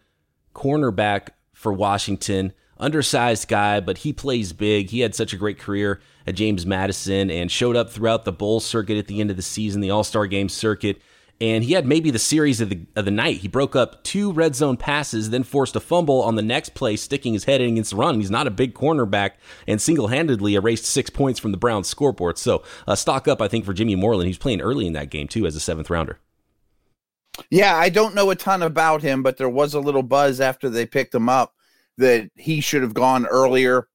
cornerback 0.54 1.28
for 1.52 1.72
Washington. 1.72 2.52
Undersized 2.78 3.48
guy, 3.48 3.80
but 3.80 3.98
he 3.98 4.12
plays 4.12 4.52
big. 4.52 4.90
He 4.90 5.00
had 5.00 5.14
such 5.14 5.32
a 5.32 5.38
great 5.38 5.58
career 5.58 6.02
at 6.26 6.34
James 6.34 6.66
Madison 6.66 7.30
and 7.30 7.50
showed 7.50 7.74
up 7.74 7.88
throughout 7.88 8.26
the 8.26 8.32
bowl 8.32 8.60
circuit 8.60 8.98
at 8.98 9.06
the 9.06 9.18
end 9.18 9.30
of 9.30 9.36
the 9.36 9.42
season, 9.42 9.80
the 9.80 9.90
All 9.90 10.04
Star 10.04 10.26
game 10.26 10.50
circuit 10.50 11.00
and 11.40 11.64
he 11.64 11.74
had 11.74 11.86
maybe 11.86 12.10
the 12.10 12.18
series 12.18 12.60
of 12.60 12.70
the 12.70 12.80
of 12.96 13.04
the 13.04 13.10
night. 13.10 13.38
He 13.38 13.48
broke 13.48 13.76
up 13.76 14.02
two 14.04 14.32
red 14.32 14.54
zone 14.54 14.76
passes, 14.76 15.30
then 15.30 15.42
forced 15.42 15.76
a 15.76 15.80
fumble 15.80 16.22
on 16.22 16.34
the 16.34 16.42
next 16.42 16.70
play, 16.74 16.96
sticking 16.96 17.34
his 17.34 17.44
head 17.44 17.60
in 17.60 17.70
against 17.70 17.90
the 17.90 17.96
run. 17.96 18.20
He's 18.20 18.30
not 18.30 18.46
a 18.46 18.50
big 18.50 18.74
cornerback, 18.74 19.32
and 19.66 19.80
single 19.80 20.08
handedly 20.08 20.54
erased 20.54 20.86
six 20.86 21.10
points 21.10 21.38
from 21.38 21.52
the 21.52 21.58
Browns 21.58 21.88
scoreboard. 21.88 22.38
So 22.38 22.62
uh, 22.86 22.94
stock 22.94 23.28
up, 23.28 23.42
I 23.42 23.48
think, 23.48 23.64
for 23.64 23.74
Jimmy 23.74 23.96
Moreland. 23.96 24.28
He's 24.28 24.38
playing 24.38 24.60
early 24.60 24.86
in 24.86 24.94
that 24.94 25.10
game 25.10 25.28
too 25.28 25.46
as 25.46 25.56
a 25.56 25.60
seventh 25.60 25.90
rounder. 25.90 26.18
Yeah, 27.50 27.76
I 27.76 27.90
don't 27.90 28.14
know 28.14 28.30
a 28.30 28.36
ton 28.36 28.62
about 28.62 29.02
him, 29.02 29.22
but 29.22 29.36
there 29.36 29.48
was 29.48 29.74
a 29.74 29.80
little 29.80 30.02
buzz 30.02 30.40
after 30.40 30.70
they 30.70 30.86
picked 30.86 31.14
him 31.14 31.28
up 31.28 31.54
that 31.98 32.30
he 32.34 32.60
should 32.60 32.82
have 32.82 32.94
gone 32.94 33.26
earlier. 33.26 33.88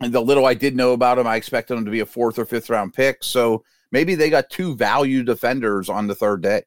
And 0.00 0.12
the 0.12 0.20
little 0.20 0.46
I 0.46 0.54
did 0.54 0.74
know 0.74 0.92
about 0.92 1.18
him, 1.18 1.26
I 1.26 1.36
expected 1.36 1.76
him 1.76 1.84
to 1.84 1.90
be 1.90 2.00
a 2.00 2.06
fourth 2.06 2.38
or 2.38 2.44
fifth 2.44 2.70
round 2.70 2.92
pick. 2.92 3.22
So 3.22 3.62
maybe 3.92 4.14
they 4.14 4.30
got 4.30 4.50
two 4.50 4.74
value 4.74 5.22
defenders 5.22 5.88
on 5.88 6.06
the 6.06 6.14
third 6.14 6.42
day. 6.42 6.62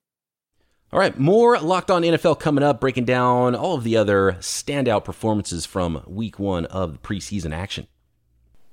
All 0.93 0.99
right, 0.99 1.17
more 1.17 1.59
Locked 1.59 1.91
On 1.91 2.03
NFL 2.03 2.39
coming 2.39 2.63
up, 2.63 2.79
breaking 2.79 3.05
down 3.05 3.55
all 3.55 3.75
of 3.75 3.83
the 3.83 3.97
other 3.97 4.37
standout 4.39 5.03
performances 5.03 5.65
from 5.65 6.03
week 6.05 6.39
one 6.39 6.65
of 6.67 6.93
the 6.93 6.99
preseason 6.99 7.53
action. 7.53 7.87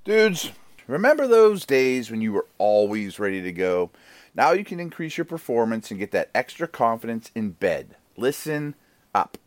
Dudes, 0.05 0.53
remember 0.87 1.27
those 1.27 1.65
days 1.65 2.11
when 2.11 2.21
you 2.21 2.33
were 2.33 2.47
always 2.59 3.19
ready 3.19 3.41
to 3.43 3.51
go? 3.51 3.91
Now 4.35 4.53
you 4.53 4.63
can 4.63 4.79
increase 4.79 5.17
your 5.17 5.25
performance 5.25 5.91
and 5.91 5.99
get 5.99 6.11
that 6.13 6.31
extra 6.35 6.69
confidence 6.69 7.31
in 7.35 7.53
bed. 7.53 7.97
Listen 8.17 8.75
up. 9.15 9.39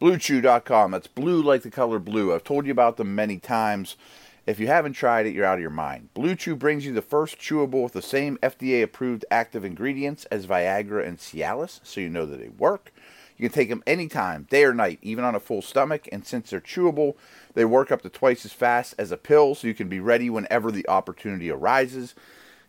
BlueChew.com. 0.00 0.90
That's 0.90 1.06
blue 1.06 1.42
like 1.42 1.62
the 1.62 1.70
color 1.70 1.98
blue. 1.98 2.34
I've 2.34 2.44
told 2.44 2.66
you 2.66 2.72
about 2.72 2.96
them 2.98 3.14
many 3.14 3.38
times. 3.38 3.96
If 4.44 4.58
you 4.58 4.66
haven't 4.66 4.94
tried 4.94 5.26
it, 5.26 5.34
you're 5.34 5.44
out 5.44 5.58
of 5.58 5.60
your 5.60 5.70
mind. 5.70 6.12
Blue 6.14 6.34
Chew 6.34 6.56
brings 6.56 6.84
you 6.84 6.92
the 6.92 7.00
first 7.00 7.38
chewable 7.38 7.84
with 7.84 7.92
the 7.92 8.02
same 8.02 8.38
FDA 8.42 8.82
approved 8.82 9.24
active 9.30 9.64
ingredients 9.64 10.24
as 10.32 10.46
Viagra 10.46 11.06
and 11.06 11.18
Cialis, 11.18 11.78
so 11.84 12.00
you 12.00 12.08
know 12.08 12.26
that 12.26 12.40
they 12.40 12.48
work. 12.48 12.92
You 13.36 13.48
can 13.48 13.54
take 13.54 13.68
them 13.68 13.84
anytime, 13.86 14.48
day 14.50 14.64
or 14.64 14.74
night, 14.74 14.98
even 15.00 15.24
on 15.24 15.36
a 15.36 15.40
full 15.40 15.62
stomach, 15.62 16.08
and 16.10 16.26
since 16.26 16.50
they're 16.50 16.60
chewable, 16.60 17.14
they 17.54 17.64
work 17.64 17.92
up 17.92 18.02
to 18.02 18.08
twice 18.08 18.44
as 18.44 18.52
fast 18.52 18.96
as 18.98 19.12
a 19.12 19.16
pill, 19.16 19.54
so 19.54 19.68
you 19.68 19.74
can 19.74 19.88
be 19.88 20.00
ready 20.00 20.28
whenever 20.28 20.72
the 20.72 20.88
opportunity 20.88 21.48
arises. 21.48 22.16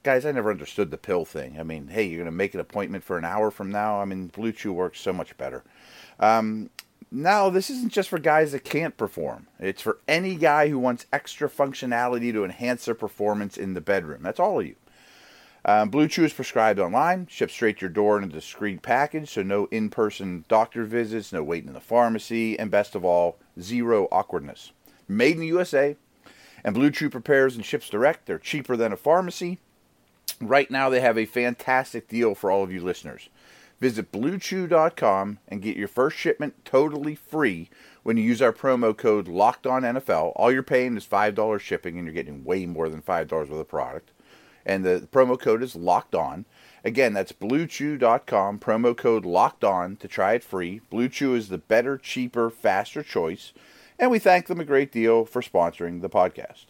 Guys, 0.04 0.28
I 0.28 0.32
never 0.32 0.52
understood 0.52 0.92
the 0.92 0.98
pill 0.98 1.26
thing. 1.26 1.60
I 1.60 1.64
mean, 1.64 1.88
hey, 1.88 2.04
you're 2.04 2.20
going 2.20 2.26
to 2.26 2.32
make 2.32 2.54
an 2.54 2.60
appointment 2.60 3.04
for 3.04 3.18
an 3.18 3.26
hour 3.26 3.50
from 3.50 3.72
now? 3.72 4.00
I 4.00 4.06
mean, 4.06 4.28
Blue 4.28 4.52
Chew 4.52 4.74
works 4.74 5.00
so 5.00 5.12
much 5.12 5.36
better. 5.38 5.64
Um, 6.20 6.70
now, 7.16 7.52
this 7.52 7.70
isn't 7.70 7.92
just 7.92 8.10
for 8.10 8.18
guys 8.18 8.54
that 8.54 8.64
can't 8.64 8.98
perform. 8.98 9.46
It's 9.60 9.84
for 9.84 10.00
any 10.08 10.36
guy 10.36 10.70
who 10.70 10.80
wants 10.80 11.06
extra 11.14 11.48
functionality 11.48 12.34
to 12.34 12.44
enhance 12.44 12.86
their 12.86 12.96
performance 12.96 13.56
in 13.56 13.76
the 13.76 13.82
bedroom. 13.82 14.24
That's 14.24 14.40
all 14.40 14.60
of 14.60 14.66
you. 14.66 14.76
Um, 15.64 15.90
Blue 15.90 16.08
Chew 16.08 16.26
is 16.26 16.34
prescribed 16.34 16.80
online, 16.80 17.28
shipped 17.28 17.52
straight 17.52 17.78
to 17.78 17.82
your 17.82 17.92
door 17.92 18.18
in 18.18 18.24
a 18.24 18.28
discreet 18.28 18.82
package, 18.82 19.30
so 19.30 19.44
no 19.44 19.66
in 19.68 19.92
person 19.92 20.44
doctor 20.48 20.84
visits, 20.86 21.32
no 21.32 21.44
waiting 21.44 21.68
in 21.68 21.76
the 21.76 21.80
pharmacy, 21.80 22.58
and 22.58 22.72
best 22.72 22.96
of 22.96 23.06
all, 23.06 23.38
zero 23.62 24.08
awkwardness. 24.12 24.72
Made 25.08 25.36
in 25.36 25.42
the 25.42 25.48
USA, 25.48 25.96
and 26.64 26.74
Blue 26.74 26.90
Chew 26.90 27.12
prepares 27.12 27.56
and 27.56 27.64
ships 27.64 27.90
direct. 27.90 28.26
They're 28.26 28.40
cheaper 28.40 28.76
than 28.76 28.92
a 28.92 28.98
pharmacy. 28.98 29.60
Right 30.42 30.72
now, 30.72 30.90
they 30.90 31.00
have 31.00 31.18
a 31.18 31.26
fantastic 31.26 32.08
deal 32.08 32.34
for 32.34 32.50
all 32.50 32.64
of 32.64 32.72
you 32.72 32.82
listeners. 32.82 33.30
Visit 33.84 34.14
bluechew.com 34.14 35.40
and 35.50 35.62
get 35.62 35.76
your 35.76 35.90
first 35.90 36.16
shipment 36.16 36.64
totally 36.64 37.16
free 37.16 37.70
when 38.02 38.16
you 38.16 38.24
use 38.24 38.42
our 38.42 38.54
promo 38.54 38.96
code 38.96 39.28
Locked 39.28 39.68
On 39.68 39.82
NFL. 39.82 40.32
All 40.38 40.54
you're 40.54 40.64
paying 40.64 40.96
is 40.96 41.06
$5 41.06 41.60
shipping, 41.60 41.98
and 41.98 42.08
you're 42.08 42.14
getting 42.14 42.46
way 42.46 42.66
more 42.66 42.88
than 42.88 43.02
$5 43.02 43.30
worth 43.30 43.52
of 43.52 43.68
product. 43.68 44.14
And 44.66 44.86
the 44.86 45.10
promo 45.12 45.38
code 45.38 45.62
is 45.62 45.76
Locked 45.76 46.16
On. 46.16 46.46
Again, 46.86 47.12
that's 47.12 47.34
bluechew.com, 47.34 48.60
promo 48.60 48.96
code 48.96 49.26
Locked 49.26 49.66
On 49.66 49.98
to 49.98 50.08
try 50.08 50.36
it 50.36 50.46
free. 50.46 50.80
Blue 50.90 51.10
Chew 51.10 51.36
is 51.36 51.50
the 51.50 51.58
better, 51.58 51.98
cheaper, 51.98 52.50
faster 52.50 53.04
choice. 53.04 53.52
And 54.00 54.10
we 54.10 54.18
thank 54.18 54.48
them 54.48 54.62
a 54.62 54.66
great 54.66 54.94
deal 54.94 55.26
for 55.26 55.42
sponsoring 55.42 56.00
the 56.00 56.10
podcast. 56.10 56.68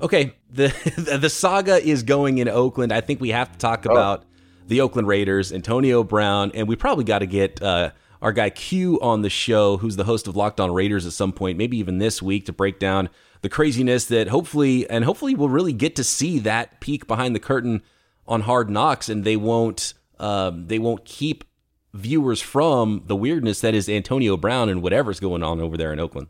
Okay, 0.00 0.36
the 0.48 0.72
the 1.20 1.30
saga 1.30 1.84
is 1.84 2.04
going 2.04 2.38
in 2.38 2.48
Oakland. 2.48 2.92
I 2.92 3.00
think 3.00 3.20
we 3.20 3.30
have 3.30 3.50
to 3.50 3.58
talk 3.58 3.86
oh. 3.88 3.90
about 3.90 4.24
the 4.66 4.80
Oakland 4.80 5.08
Raiders, 5.08 5.52
Antonio 5.52 6.02
Brown, 6.02 6.50
and 6.54 6.68
we 6.68 6.76
probably 6.76 7.04
got 7.04 7.20
to 7.20 7.26
get 7.26 7.62
uh, 7.62 7.90
our 8.22 8.32
guy 8.32 8.50
Q 8.50 8.98
on 9.00 9.22
the 9.22 9.30
show, 9.30 9.76
who's 9.76 9.96
the 9.96 10.04
host 10.04 10.26
of 10.26 10.36
Locked 10.36 10.60
On 10.60 10.72
Raiders 10.72 11.06
at 11.06 11.12
some 11.12 11.32
point, 11.32 11.58
maybe 11.58 11.76
even 11.78 11.98
this 11.98 12.22
week, 12.22 12.46
to 12.46 12.52
break 12.52 12.78
down 12.78 13.10
the 13.42 13.48
craziness 13.50 14.06
that 14.06 14.28
hopefully 14.28 14.88
and 14.88 15.04
hopefully 15.04 15.34
we'll 15.34 15.50
really 15.50 15.74
get 15.74 15.94
to 15.96 16.04
see 16.04 16.38
that 16.38 16.80
peek 16.80 17.06
behind 17.06 17.34
the 17.34 17.40
curtain 17.40 17.82
on 18.26 18.40
Hard 18.42 18.70
Knocks, 18.70 19.08
and 19.08 19.24
they 19.24 19.36
won't 19.36 19.92
um, 20.18 20.68
they 20.68 20.78
won't 20.78 21.04
keep 21.04 21.44
viewers 21.92 22.40
from 22.40 23.02
the 23.06 23.16
weirdness 23.16 23.60
that 23.60 23.74
is 23.74 23.88
Antonio 23.88 24.36
Brown 24.36 24.68
and 24.68 24.82
whatever's 24.82 25.20
going 25.20 25.42
on 25.42 25.60
over 25.60 25.76
there 25.76 25.92
in 25.92 26.00
Oakland. 26.00 26.28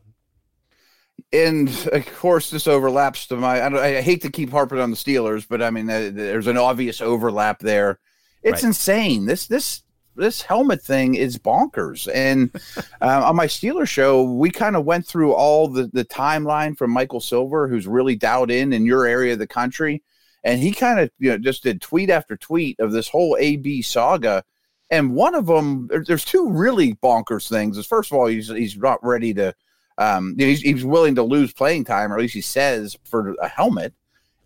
And 1.33 1.69
of 1.93 2.07
course, 2.17 2.51
this 2.51 2.67
overlaps 2.67 3.29
to 3.29 3.37
my. 3.37 3.61
I, 3.61 3.99
I 3.99 4.01
hate 4.01 4.23
to 4.23 4.31
keep 4.31 4.51
harping 4.51 4.81
on 4.81 4.91
the 4.91 4.97
Steelers, 4.97 5.47
but 5.49 5.63
I 5.63 5.71
mean, 5.71 5.89
uh, 5.89 6.11
there's 6.13 6.49
an 6.49 6.59
obvious 6.59 7.01
overlap 7.01 7.61
there 7.61 8.01
it's 8.45 8.63
right. 8.63 8.69
insane. 8.69 9.27
This 9.27 9.47
this 9.47 9.83
this 10.17 10.43
helmet 10.43 10.83
thing 10.83 11.15
is 11.15 11.39
bonkers. 11.39 12.09
And 12.13 12.51
uh, 13.01 13.25
on 13.25 13.37
my 13.37 13.47
Steeler 13.47 13.89
show, 13.89 14.23
we 14.23 14.51
kind 14.51 14.77
of 14.77 14.85
went 14.85 15.07
through 15.07 15.33
all 15.33 15.67
the 15.67 15.89
the 15.93 16.05
timeline 16.05 16.77
from 16.77 16.91
Michael 16.91 17.21
Silver, 17.21 17.67
who's 17.67 17.87
really 17.87 18.15
dialed 18.15 18.51
in 18.51 18.73
in 18.73 18.87
your 18.87 19.07
area 19.07 19.33
of 19.33 19.39
the 19.39 19.47
country, 19.47 20.03
and 20.45 20.61
he 20.61 20.73
kind 20.73 21.01
of 21.01 21.11
you 21.19 21.31
know 21.31 21.39
just 21.39 21.63
did 21.63 21.81
tweet 21.81 22.11
after 22.11 22.37
tweet 22.37 22.79
of 22.79 22.93
this 22.93 23.09
whole 23.09 23.37
AB 23.41 23.83
saga. 23.83 24.45
And 24.91 25.15
one 25.15 25.35
of 25.35 25.47
them, 25.47 25.89
there's 26.07 26.27
two 26.27 26.51
really 26.51 26.95
bonkers 26.97 27.49
things. 27.49 27.79
Is 27.79 27.87
first 27.87 28.13
of 28.13 28.19
all, 28.19 28.27
he's 28.27 28.49
he's 28.49 28.77
not 28.77 29.03
ready 29.03 29.33
to, 29.35 29.55
um, 29.97 30.37
he's, 30.39 30.61
he's 30.61 30.85
willing 30.85 31.15
to 31.15 31.23
lose 31.23 31.55
playing 31.55 31.85
time, 31.85 32.13
or 32.13 32.17
at 32.17 32.21
least 32.21 32.35
he 32.35 32.43
says 32.43 32.97
for 33.05 33.35
a 33.41 33.49
helmet. 33.49 33.95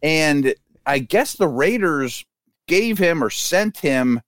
And 0.01 0.55
I 0.87 1.01
guess 1.01 1.35
the 1.35 1.49
Raiders 1.49 2.25
gave 2.69 2.99
him 2.99 3.25
or 3.25 3.31
sent 3.31 3.79
him 3.79 4.21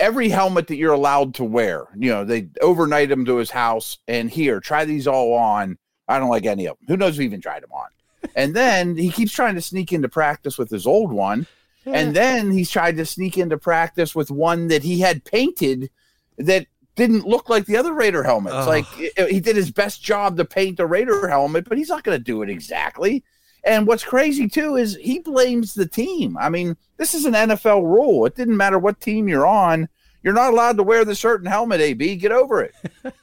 every 0.00 0.28
helmet 0.28 0.66
that 0.66 0.76
you're 0.76 0.92
allowed 0.92 1.34
to 1.34 1.44
wear. 1.44 1.86
You 1.96 2.10
know, 2.10 2.24
they 2.24 2.48
overnight 2.60 3.10
him 3.10 3.24
to 3.26 3.36
his 3.36 3.50
house 3.50 3.98
and 4.08 4.28
here, 4.30 4.60
try 4.60 4.84
these 4.84 5.06
all 5.06 5.32
on. 5.34 5.78
I 6.08 6.18
don't 6.18 6.28
like 6.28 6.46
any 6.46 6.66
of 6.66 6.76
them. 6.78 6.86
Who 6.88 6.96
knows 6.96 7.14
if 7.14 7.20
he 7.20 7.24
even 7.26 7.40
tried 7.40 7.62
them 7.62 7.72
on? 7.72 7.88
and 8.34 8.54
then 8.54 8.96
he 8.96 9.10
keeps 9.10 9.32
trying 9.32 9.54
to 9.54 9.62
sneak 9.62 9.92
into 9.92 10.08
practice 10.08 10.58
with 10.58 10.70
his 10.70 10.86
old 10.86 11.12
one. 11.12 11.46
And 11.86 12.16
then 12.16 12.50
he's 12.50 12.68
tried 12.68 12.96
to 12.96 13.06
sneak 13.06 13.38
into 13.38 13.56
practice 13.56 14.12
with 14.12 14.28
one 14.28 14.66
that 14.68 14.82
he 14.82 14.98
had 14.98 15.24
painted 15.24 15.88
that 16.36 16.66
didn't 16.96 17.28
look 17.28 17.48
like 17.48 17.66
the 17.66 17.76
other 17.76 17.92
Raider 17.92 18.24
helmets. 18.24 18.56
Oh. 18.56 18.66
Like 18.66 18.86
he 19.28 19.38
did 19.38 19.54
his 19.54 19.70
best 19.70 20.02
job 20.02 20.36
to 20.38 20.44
paint 20.44 20.78
the 20.78 20.86
Raider 20.86 21.28
helmet, 21.28 21.68
but 21.68 21.78
he's 21.78 21.88
not 21.88 22.02
going 22.02 22.18
to 22.18 22.24
do 22.24 22.42
it 22.42 22.50
exactly. 22.50 23.22
And 23.66 23.86
what's 23.86 24.04
crazy 24.04 24.48
too 24.48 24.76
is 24.76 24.96
he 24.96 25.18
blames 25.18 25.74
the 25.74 25.86
team. 25.86 26.38
I 26.38 26.48
mean, 26.48 26.76
this 26.96 27.14
is 27.14 27.24
an 27.24 27.34
NFL 27.34 27.82
rule. 27.82 28.24
It 28.24 28.36
didn't 28.36 28.56
matter 28.56 28.78
what 28.78 29.00
team 29.00 29.28
you're 29.28 29.46
on. 29.46 29.88
You're 30.22 30.34
not 30.34 30.52
allowed 30.52 30.76
to 30.76 30.82
wear 30.82 31.04
the 31.04 31.14
shirt 31.14 31.40
and 31.40 31.48
helmet, 31.48 31.80
AB. 31.80 32.16
Get 32.16 32.32
over 32.32 32.62
it. 32.62 32.74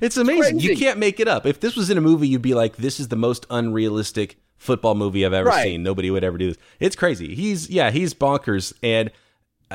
it's 0.00 0.16
amazing. 0.16 0.56
It's 0.56 0.64
you 0.64 0.76
can't 0.76 0.98
make 0.98 1.20
it 1.20 1.28
up. 1.28 1.44
If 1.44 1.60
this 1.60 1.76
was 1.76 1.90
in 1.90 1.98
a 1.98 2.00
movie, 2.00 2.28
you'd 2.28 2.42
be 2.42 2.54
like, 2.54 2.76
this 2.76 2.98
is 2.98 3.08
the 3.08 3.16
most 3.16 3.46
unrealistic 3.50 4.36
football 4.56 4.94
movie 4.94 5.24
I've 5.24 5.32
ever 5.32 5.48
right. 5.48 5.64
seen. 5.64 5.82
Nobody 5.82 6.10
would 6.10 6.24
ever 6.24 6.38
do 6.38 6.48
this. 6.48 6.58
It's 6.78 6.96
crazy. 6.96 7.34
He's, 7.34 7.70
yeah, 7.70 7.90
he's 7.90 8.14
bonkers. 8.14 8.72
And 8.82 9.10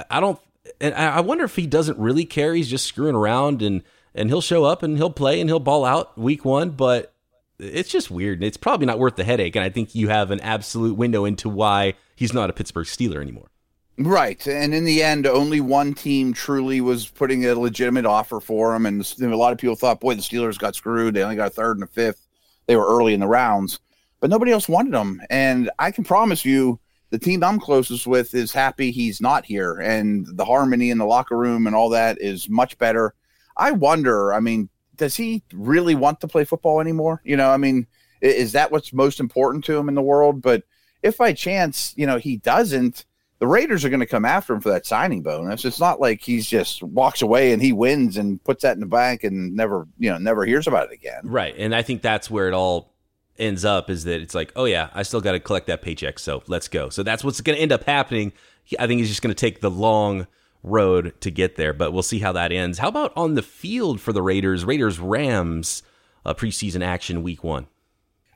I 0.10 0.20
don't, 0.20 0.40
and 0.82 0.94
I 0.96 1.22
wonder 1.22 1.44
if 1.46 1.56
he 1.56 1.68
doesn't 1.68 1.98
really 1.98 2.26
care. 2.26 2.54
He's 2.54 2.70
just 2.70 2.86
screwing 2.86 3.16
around 3.16 3.62
and, 3.62 3.82
and 4.14 4.30
he'll 4.30 4.42
show 4.42 4.64
up 4.66 4.84
and 4.84 4.98
he'll 4.98 5.10
play 5.10 5.40
and 5.42 5.50
he'll 5.50 5.60
ball 5.60 5.86
out 5.86 6.18
week 6.18 6.44
one. 6.44 6.72
But 6.72 7.15
it's 7.60 7.90
just 7.90 8.12
weird. 8.12 8.44
It's 8.44 8.58
probably 8.58 8.86
not 8.86 9.00
worth 9.00 9.16
the 9.16 9.24
headache. 9.24 9.56
And 9.56 9.64
I 9.64 9.70
think 9.70 9.96
you 9.96 10.10
have 10.10 10.32
an 10.32 10.40
absolute 10.42 10.96
window 10.98 11.26
into 11.26 11.50
why 11.50 11.94
he's 12.16 12.34
not 12.34 12.50
a 12.50 12.54
Pittsburgh 12.54 12.86
Steeler 12.86 13.22
anymore. 13.22 13.50
Right. 13.98 14.46
And 14.46 14.74
in 14.74 14.84
the 14.84 15.02
end, 15.02 15.26
only 15.26 15.62
one 15.62 15.94
team 15.94 16.34
truly 16.34 16.82
was 16.82 17.08
putting 17.08 17.46
a 17.46 17.56
legitimate 17.56 18.06
offer 18.06 18.42
for 18.42 18.76
him. 18.76 18.86
And 18.86 19.02
a 19.22 19.38
lot 19.38 19.54
of 19.54 19.58
people 19.58 19.76
thought, 19.76 20.02
boy, 20.02 20.16
the 20.16 20.22
Steelers 20.22 20.60
got 20.60 20.76
screwed. 20.76 21.14
They 21.14 21.24
only 21.24 21.38
got 21.38 21.48
a 21.48 21.52
third 21.52 21.78
and 21.78 21.84
a 21.84 21.88
fifth. 21.88 22.28
They 22.68 22.76
were 22.76 22.88
early 22.88 23.14
in 23.14 23.20
the 23.20 23.28
rounds, 23.28 23.80
but 24.20 24.30
nobody 24.30 24.52
else 24.52 24.68
wanted 24.68 24.94
him. 24.94 25.22
And 25.30 25.70
I 25.80 25.92
can 25.92 26.04
promise 26.04 26.44
you, 26.44 26.80
the 27.12 27.20
team 27.20 27.44
I'm 27.44 27.60
closest 27.60 28.08
with 28.08 28.34
is 28.34 28.52
happy 28.52 28.92
he's 28.92 29.22
not 29.22 29.46
here. 29.46 29.76
And 29.80 30.26
the 30.36 30.44
harmony 30.44 30.90
in 30.90 30.98
the 30.98 31.06
locker 31.06 31.38
room 31.38 31.68
and 31.68 31.76
all 31.76 31.90
that 31.90 32.20
is 32.20 32.50
much 32.50 32.78
better. 32.78 33.14
I 33.56 33.72
wonder, 33.72 34.34
I 34.34 34.42
mean, 34.42 34.68
does 34.98 35.16
he 35.16 35.44
really 35.54 35.96
want 35.96 36.22
to 36.22 36.28
play 36.28 36.44
football 36.44 36.80
anymore? 36.80 37.22
You 37.24 37.38
know, 37.38 37.50
I 37.50 37.58
mean, 37.58 37.88
is 38.22 38.54
that 38.54 38.72
what's 38.72 38.94
most 38.94 39.20
important 39.20 39.64
to 39.66 39.78
him 39.78 39.90
in 39.90 39.96
the 39.96 40.02
world? 40.02 40.42
But 40.42 40.64
if 41.04 41.18
by 41.18 41.34
chance, 41.34 41.94
you 41.96 42.08
know, 42.08 42.18
he 42.18 42.38
doesn't, 42.38 43.06
the 43.40 43.48
Raiders 43.48 43.84
are 43.84 43.90
going 43.90 44.00
to 44.00 44.06
come 44.06 44.26
after 44.26 44.54
him 44.54 44.62
for 44.62 44.70
that 44.70 44.86
signing 44.86 45.22
bonus. 45.22 45.66
It's 45.66 45.80
not 45.80 46.00
like 46.00 46.22
he's 46.22 46.48
just 46.48 46.82
walks 46.82 47.22
away 47.22 47.52
and 47.52 47.62
he 47.62 47.74
wins 47.74 48.18
and 48.18 48.44
puts 48.44 48.64
that 48.64 48.76
in 48.76 48.80
the 48.80 48.86
bank 48.86 49.24
and 49.24 49.56
never, 49.56 49.88
you 50.00 50.10
know, 50.10 50.18
never 50.18 50.46
hears 50.46 50.68
about 50.68 50.92
it 50.92 50.94
again. 50.94 51.22
Right. 51.24 51.54
And 51.58 51.76
I 51.76 51.82
think 51.82 52.02
that's 52.02 52.32
where 52.32 52.48
it 52.48 52.54
all 52.54 52.94
ends 53.38 53.66
up 53.66 53.90
is 53.90 54.06
that 54.06 54.22
it's 54.22 54.34
like, 54.34 54.54
oh 54.56 54.66
yeah, 54.66 54.90
I 54.94 55.04
still 55.04 55.22
got 55.22 55.34
to 55.34 55.40
collect 55.40 55.68
that 55.68 55.82
paycheck, 55.82 56.20
so 56.20 56.42
let's 56.48 56.70
go. 56.70 56.90
So 56.90 57.04
that's 57.04 57.24
what's 57.24 57.42
going 57.42 57.58
to 57.58 57.62
end 57.62 57.74
up 57.74 57.84
happening. 57.84 58.32
I 58.80 58.88
think 58.88 59.00
he's 59.00 59.10
just 59.10 59.22
going 59.22 59.36
to 59.36 59.40
take 59.40 59.60
the 59.60 59.70
long 59.70 60.28
road 60.66 61.14
to 61.22 61.32
get 61.32 61.56
there, 61.56 61.74
but 61.74 61.92
we'll 61.92 62.04
see 62.04 62.20
how 62.20 62.32
that 62.34 62.52
ends. 62.52 62.80
How 62.80 62.90
about 62.90 63.14
on 63.16 63.36
the 63.36 63.42
field 63.42 64.02
for 64.02 64.12
the 64.12 64.22
Raiders? 64.22 64.66
Raiders 64.66 65.00
Rams 65.00 65.84
uh, 66.26 66.34
preseason 66.34 66.84
action 66.84 67.24
week 67.24 67.44
one. 67.44 67.68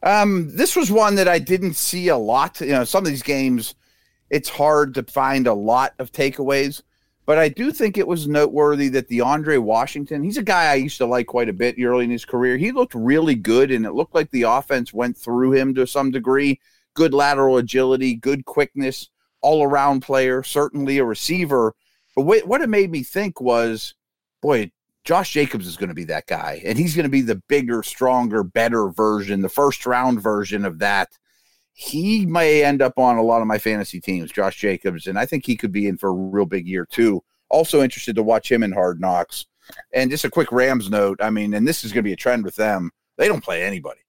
Um, 0.04 0.56
this 0.56 0.76
was 0.76 0.92
one 0.92 1.16
that 1.16 1.28
I 1.28 1.40
didn't 1.40 1.74
see 1.74 2.08
a 2.08 2.18
lot. 2.18 2.62
You 2.62 2.68
know, 2.68 2.84
some 2.84 3.04
of 3.04 3.10
these 3.10 3.24
games, 3.24 3.76
it's 4.30 4.48
hard 4.48 4.94
to 4.94 5.04
find 5.04 5.48
a 5.48 5.54
lot 5.54 5.94
of 6.00 6.12
takeaways, 6.12 6.84
but 7.26 7.38
I 7.38 7.50
do 7.50 7.72
think 7.72 7.98
it 7.98 8.08
was 8.08 8.28
noteworthy 8.28 8.88
that 8.90 9.10
DeAndre 9.10 9.60
Washington, 9.60 10.24
he's 10.24 10.38
a 10.38 10.44
guy 10.44 10.72
I 10.72 10.76
used 10.76 10.98
to 11.00 11.06
like 11.06 11.28
quite 11.28 11.50
a 11.50 11.54
bit 11.54 11.76
early 11.82 12.06
in 12.06 12.12
his 12.12 12.26
career. 12.26 12.58
He 12.58 12.72
looked 12.72 12.96
really 12.96 13.36
good, 13.36 13.72
and 13.72 13.86
it 13.86 13.94
looked 13.94 14.16
like 14.16 14.32
the 14.32 14.44
offense 14.44 14.94
went 14.94 15.18
through 15.18 15.54
him 15.54 15.76
to 15.76 15.86
some 15.86 16.12
degree. 16.12 16.60
Good 16.94 17.14
lateral 17.14 17.58
agility, 17.58 18.16
good 18.16 18.46
quickness, 18.46 19.10
all 19.42 19.64
around 19.64 20.02
player, 20.02 20.44
certainly 20.44 20.98
a 20.98 21.06
receiver 21.06 21.76
But 22.20 22.48
what 22.48 22.62
it 22.62 22.68
made 22.68 22.92
me 22.92 23.04
think 23.04 23.40
was, 23.40 23.94
boy, 24.42 24.72
Josh 25.06 25.32
Jacobs 25.32 25.68
is 25.68 25.78
going 25.78 25.88
to 25.88 25.96
be 25.96 26.04
that 26.06 26.28
guy, 26.28 26.62
and 26.66 26.78
he's 26.78 26.94
going 26.94 27.06
to 27.06 27.10
be 27.10 27.22
the 27.22 27.42
bigger, 27.48 27.82
stronger, 27.82 28.44
better 28.44 28.90
version, 28.90 29.42
the 29.42 29.48
first 29.48 29.86
round 29.86 30.22
version 30.22 30.66
of 30.66 30.80
that. 30.80 31.18
He 31.72 32.26
may 32.26 32.62
end 32.66 32.82
up 32.82 32.98
on 32.98 33.16
a 33.16 33.24
lot 33.24 33.40
of 33.40 33.48
my 33.48 33.58
fantasy 33.58 34.02
teams, 34.02 34.34
Josh 34.34 34.58
Jacobs, 34.58 35.08
and 35.08 35.18
I 35.18 35.26
think 35.26 35.46
he 35.46 35.56
could 35.56 35.72
be 35.72 35.88
in 35.88 35.98
for 35.98 36.10
a 36.10 36.14
real 36.14 36.46
big 36.46 36.68
year 36.68 36.86
too. 36.86 37.24
Also 37.48 37.82
interested 37.82 38.18
to 38.18 38.24
watch 38.24 38.52
him 38.52 38.64
in 38.64 38.74
Hard 38.74 39.00
Knocks. 39.00 39.46
And 39.94 40.12
just 40.12 40.26
a 40.26 40.30
quick 40.30 40.52
Rams 40.52 40.90
note. 40.90 41.20
I 41.22 41.30
mean, 41.30 41.54
and 41.54 41.66
this 41.66 41.86
is 41.86 41.94
going 41.94 42.04
to 42.04 42.10
be 42.10 42.14
a 42.14 42.18
trend 42.18 42.44
with 42.44 42.58
them. 42.58 42.92
They 43.16 43.30
don't 43.30 43.44
play 43.44 43.64
anybody. 43.64 44.02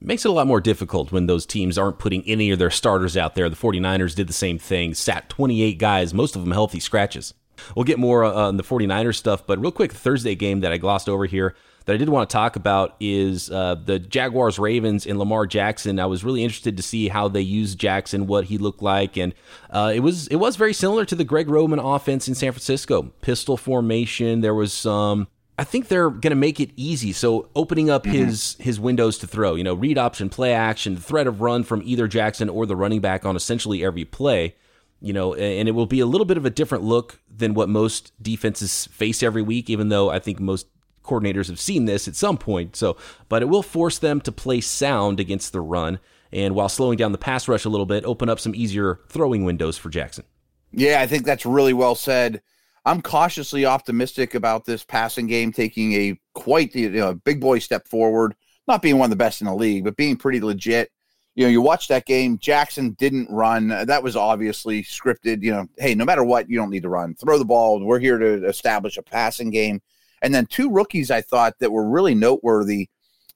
Makes 0.00 0.24
it 0.24 0.28
a 0.28 0.32
lot 0.32 0.46
more 0.46 0.60
difficult 0.60 1.10
when 1.10 1.26
those 1.26 1.44
teams 1.44 1.76
aren't 1.76 1.98
putting 1.98 2.22
any 2.22 2.50
of 2.50 2.60
their 2.60 2.70
starters 2.70 3.16
out 3.16 3.34
there. 3.34 3.50
The 3.50 3.56
49ers 3.56 4.14
did 4.14 4.28
the 4.28 4.32
same 4.32 4.58
thing, 4.58 4.94
sat 4.94 5.28
28 5.28 5.76
guys, 5.76 6.14
most 6.14 6.36
of 6.36 6.42
them 6.42 6.52
healthy 6.52 6.78
scratches. 6.78 7.34
We'll 7.74 7.84
get 7.84 7.98
more 7.98 8.24
uh, 8.24 8.32
on 8.32 8.56
the 8.56 8.62
49ers 8.62 9.16
stuff, 9.16 9.46
but 9.46 9.58
real 9.58 9.72
quick, 9.72 9.92
Thursday 9.92 10.34
game 10.34 10.60
that 10.60 10.72
I 10.72 10.78
glossed 10.78 11.08
over 11.08 11.26
here 11.26 11.54
that 11.88 11.94
I 11.94 11.96
did 11.96 12.10
want 12.10 12.28
to 12.28 12.32
talk 12.34 12.54
about 12.54 12.96
is 13.00 13.50
uh, 13.50 13.74
the 13.74 13.98
Jaguars 13.98 14.58
Ravens 14.58 15.06
and 15.06 15.18
Lamar 15.18 15.46
Jackson. 15.46 15.98
I 15.98 16.04
was 16.04 16.22
really 16.22 16.44
interested 16.44 16.76
to 16.76 16.82
see 16.82 17.08
how 17.08 17.28
they 17.28 17.40
used 17.40 17.78
Jackson, 17.78 18.26
what 18.26 18.44
he 18.44 18.58
looked 18.58 18.82
like, 18.82 19.16
and 19.16 19.34
uh, 19.70 19.90
it 19.94 20.00
was 20.00 20.26
it 20.26 20.36
was 20.36 20.56
very 20.56 20.74
similar 20.74 21.06
to 21.06 21.14
the 21.14 21.24
Greg 21.24 21.48
Roman 21.48 21.78
offense 21.78 22.28
in 22.28 22.34
San 22.34 22.52
Francisco. 22.52 23.04
Pistol 23.22 23.56
formation. 23.56 24.42
There 24.42 24.54
was 24.54 24.74
some. 24.74 25.28
I 25.58 25.64
think 25.64 25.88
they're 25.88 26.10
going 26.10 26.30
to 26.30 26.36
make 26.36 26.60
it 26.60 26.72
easy. 26.76 27.14
So 27.14 27.48
opening 27.56 27.88
up 27.88 28.04
mm-hmm. 28.04 28.26
his 28.26 28.56
his 28.60 28.78
windows 28.78 29.16
to 29.20 29.26
throw, 29.26 29.54
you 29.54 29.64
know, 29.64 29.72
read 29.72 29.96
option, 29.96 30.28
play 30.28 30.52
action, 30.52 30.94
the 30.94 31.00
threat 31.00 31.26
of 31.26 31.40
run 31.40 31.64
from 31.64 31.80
either 31.86 32.06
Jackson 32.06 32.50
or 32.50 32.66
the 32.66 32.76
running 32.76 33.00
back 33.00 33.24
on 33.24 33.34
essentially 33.34 33.82
every 33.82 34.04
play 34.04 34.56
you 35.00 35.12
know, 35.12 35.34
and 35.34 35.68
it 35.68 35.72
will 35.72 35.86
be 35.86 36.00
a 36.00 36.06
little 36.06 36.24
bit 36.24 36.36
of 36.36 36.44
a 36.44 36.50
different 36.50 36.84
look 36.84 37.20
than 37.28 37.54
what 37.54 37.68
most 37.68 38.12
defenses 38.20 38.86
face 38.86 39.22
every 39.22 39.42
week, 39.42 39.70
even 39.70 39.88
though 39.88 40.10
I 40.10 40.18
think 40.18 40.40
most 40.40 40.66
coordinators 41.04 41.48
have 41.48 41.60
seen 41.60 41.84
this 41.84 42.08
at 42.08 42.16
some 42.16 42.36
point. 42.36 42.76
So, 42.76 42.96
but 43.28 43.42
it 43.42 43.46
will 43.46 43.62
force 43.62 43.98
them 43.98 44.20
to 44.22 44.32
play 44.32 44.60
sound 44.60 45.20
against 45.20 45.52
the 45.52 45.60
run, 45.60 46.00
and 46.32 46.54
while 46.54 46.68
slowing 46.68 46.98
down 46.98 47.12
the 47.12 47.18
pass 47.18 47.48
rush 47.48 47.64
a 47.64 47.68
little 47.68 47.86
bit, 47.86 48.04
open 48.04 48.28
up 48.28 48.40
some 48.40 48.54
easier 48.54 49.00
throwing 49.08 49.44
windows 49.44 49.78
for 49.78 49.88
Jackson. 49.88 50.24
Yeah, 50.72 51.00
I 51.00 51.06
think 51.06 51.24
that's 51.24 51.46
really 51.46 51.72
well 51.72 51.94
said. 51.94 52.42
I'm 52.84 53.02
cautiously 53.02 53.66
optimistic 53.66 54.34
about 54.34 54.64
this 54.64 54.84
passing 54.84 55.26
game 55.26 55.52
taking 55.52 55.92
a 55.92 56.18
quite 56.34 56.74
you 56.74 56.90
know 56.90 57.14
big 57.14 57.40
boy 57.40 57.60
step 57.60 57.86
forward. 57.86 58.34
Not 58.66 58.82
being 58.82 58.98
one 58.98 59.06
of 59.06 59.10
the 59.10 59.16
best 59.16 59.40
in 59.40 59.46
the 59.46 59.54
league, 59.54 59.84
but 59.84 59.96
being 59.96 60.16
pretty 60.16 60.40
legit 60.40 60.90
you 61.38 61.44
know, 61.44 61.50
you 61.50 61.62
watch 61.62 61.86
that 61.86 62.04
game. 62.04 62.36
Jackson 62.38 62.96
didn't 62.98 63.30
run. 63.30 63.68
That 63.68 64.02
was 64.02 64.16
obviously 64.16 64.82
scripted. 64.82 65.40
You 65.40 65.52
know, 65.52 65.66
hey, 65.78 65.94
no 65.94 66.04
matter 66.04 66.24
what, 66.24 66.50
you 66.50 66.58
don't 66.58 66.68
need 66.68 66.82
to 66.82 66.88
run. 66.88 67.14
Throw 67.14 67.38
the 67.38 67.44
ball. 67.44 67.78
We're 67.78 68.00
here 68.00 68.18
to 68.18 68.44
establish 68.44 68.96
a 68.96 69.02
passing 69.02 69.50
game. 69.50 69.80
And 70.20 70.34
then 70.34 70.46
two 70.46 70.68
rookies 70.68 71.12
I 71.12 71.20
thought 71.20 71.54
that 71.60 71.70
were 71.70 71.88
really 71.88 72.16
noteworthy: 72.16 72.88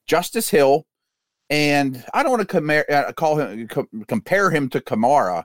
Justice 0.04 0.50
Hill, 0.50 0.84
and 1.48 2.04
I 2.12 2.24
don't 2.24 2.32
want 2.32 2.40
to 2.40 2.46
compare, 2.46 2.84
uh, 2.90 3.12
call 3.12 3.36
him 3.36 3.68
co- 3.68 3.86
compare 4.08 4.50
him 4.50 4.68
to 4.70 4.80
Kamara, 4.80 5.44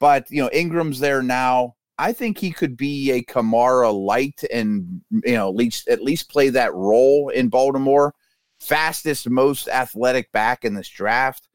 but 0.00 0.30
you 0.30 0.42
know, 0.42 0.48
Ingram's 0.50 1.00
there 1.00 1.22
now. 1.22 1.74
I 1.98 2.14
think 2.14 2.38
he 2.38 2.52
could 2.52 2.78
be 2.78 3.10
a 3.10 3.22
Kamara 3.22 3.92
light, 3.92 4.42
and 4.50 5.02
you 5.10 5.34
know, 5.34 5.50
at 5.50 5.54
least 5.54 5.88
at 5.88 6.02
least 6.02 6.30
play 6.30 6.48
that 6.48 6.72
role 6.72 7.28
in 7.28 7.50
Baltimore. 7.50 8.14
Fastest, 8.60 9.28
most 9.28 9.68
athletic 9.68 10.32
back 10.32 10.64
in 10.64 10.72
this 10.72 10.88
draft 10.88 11.47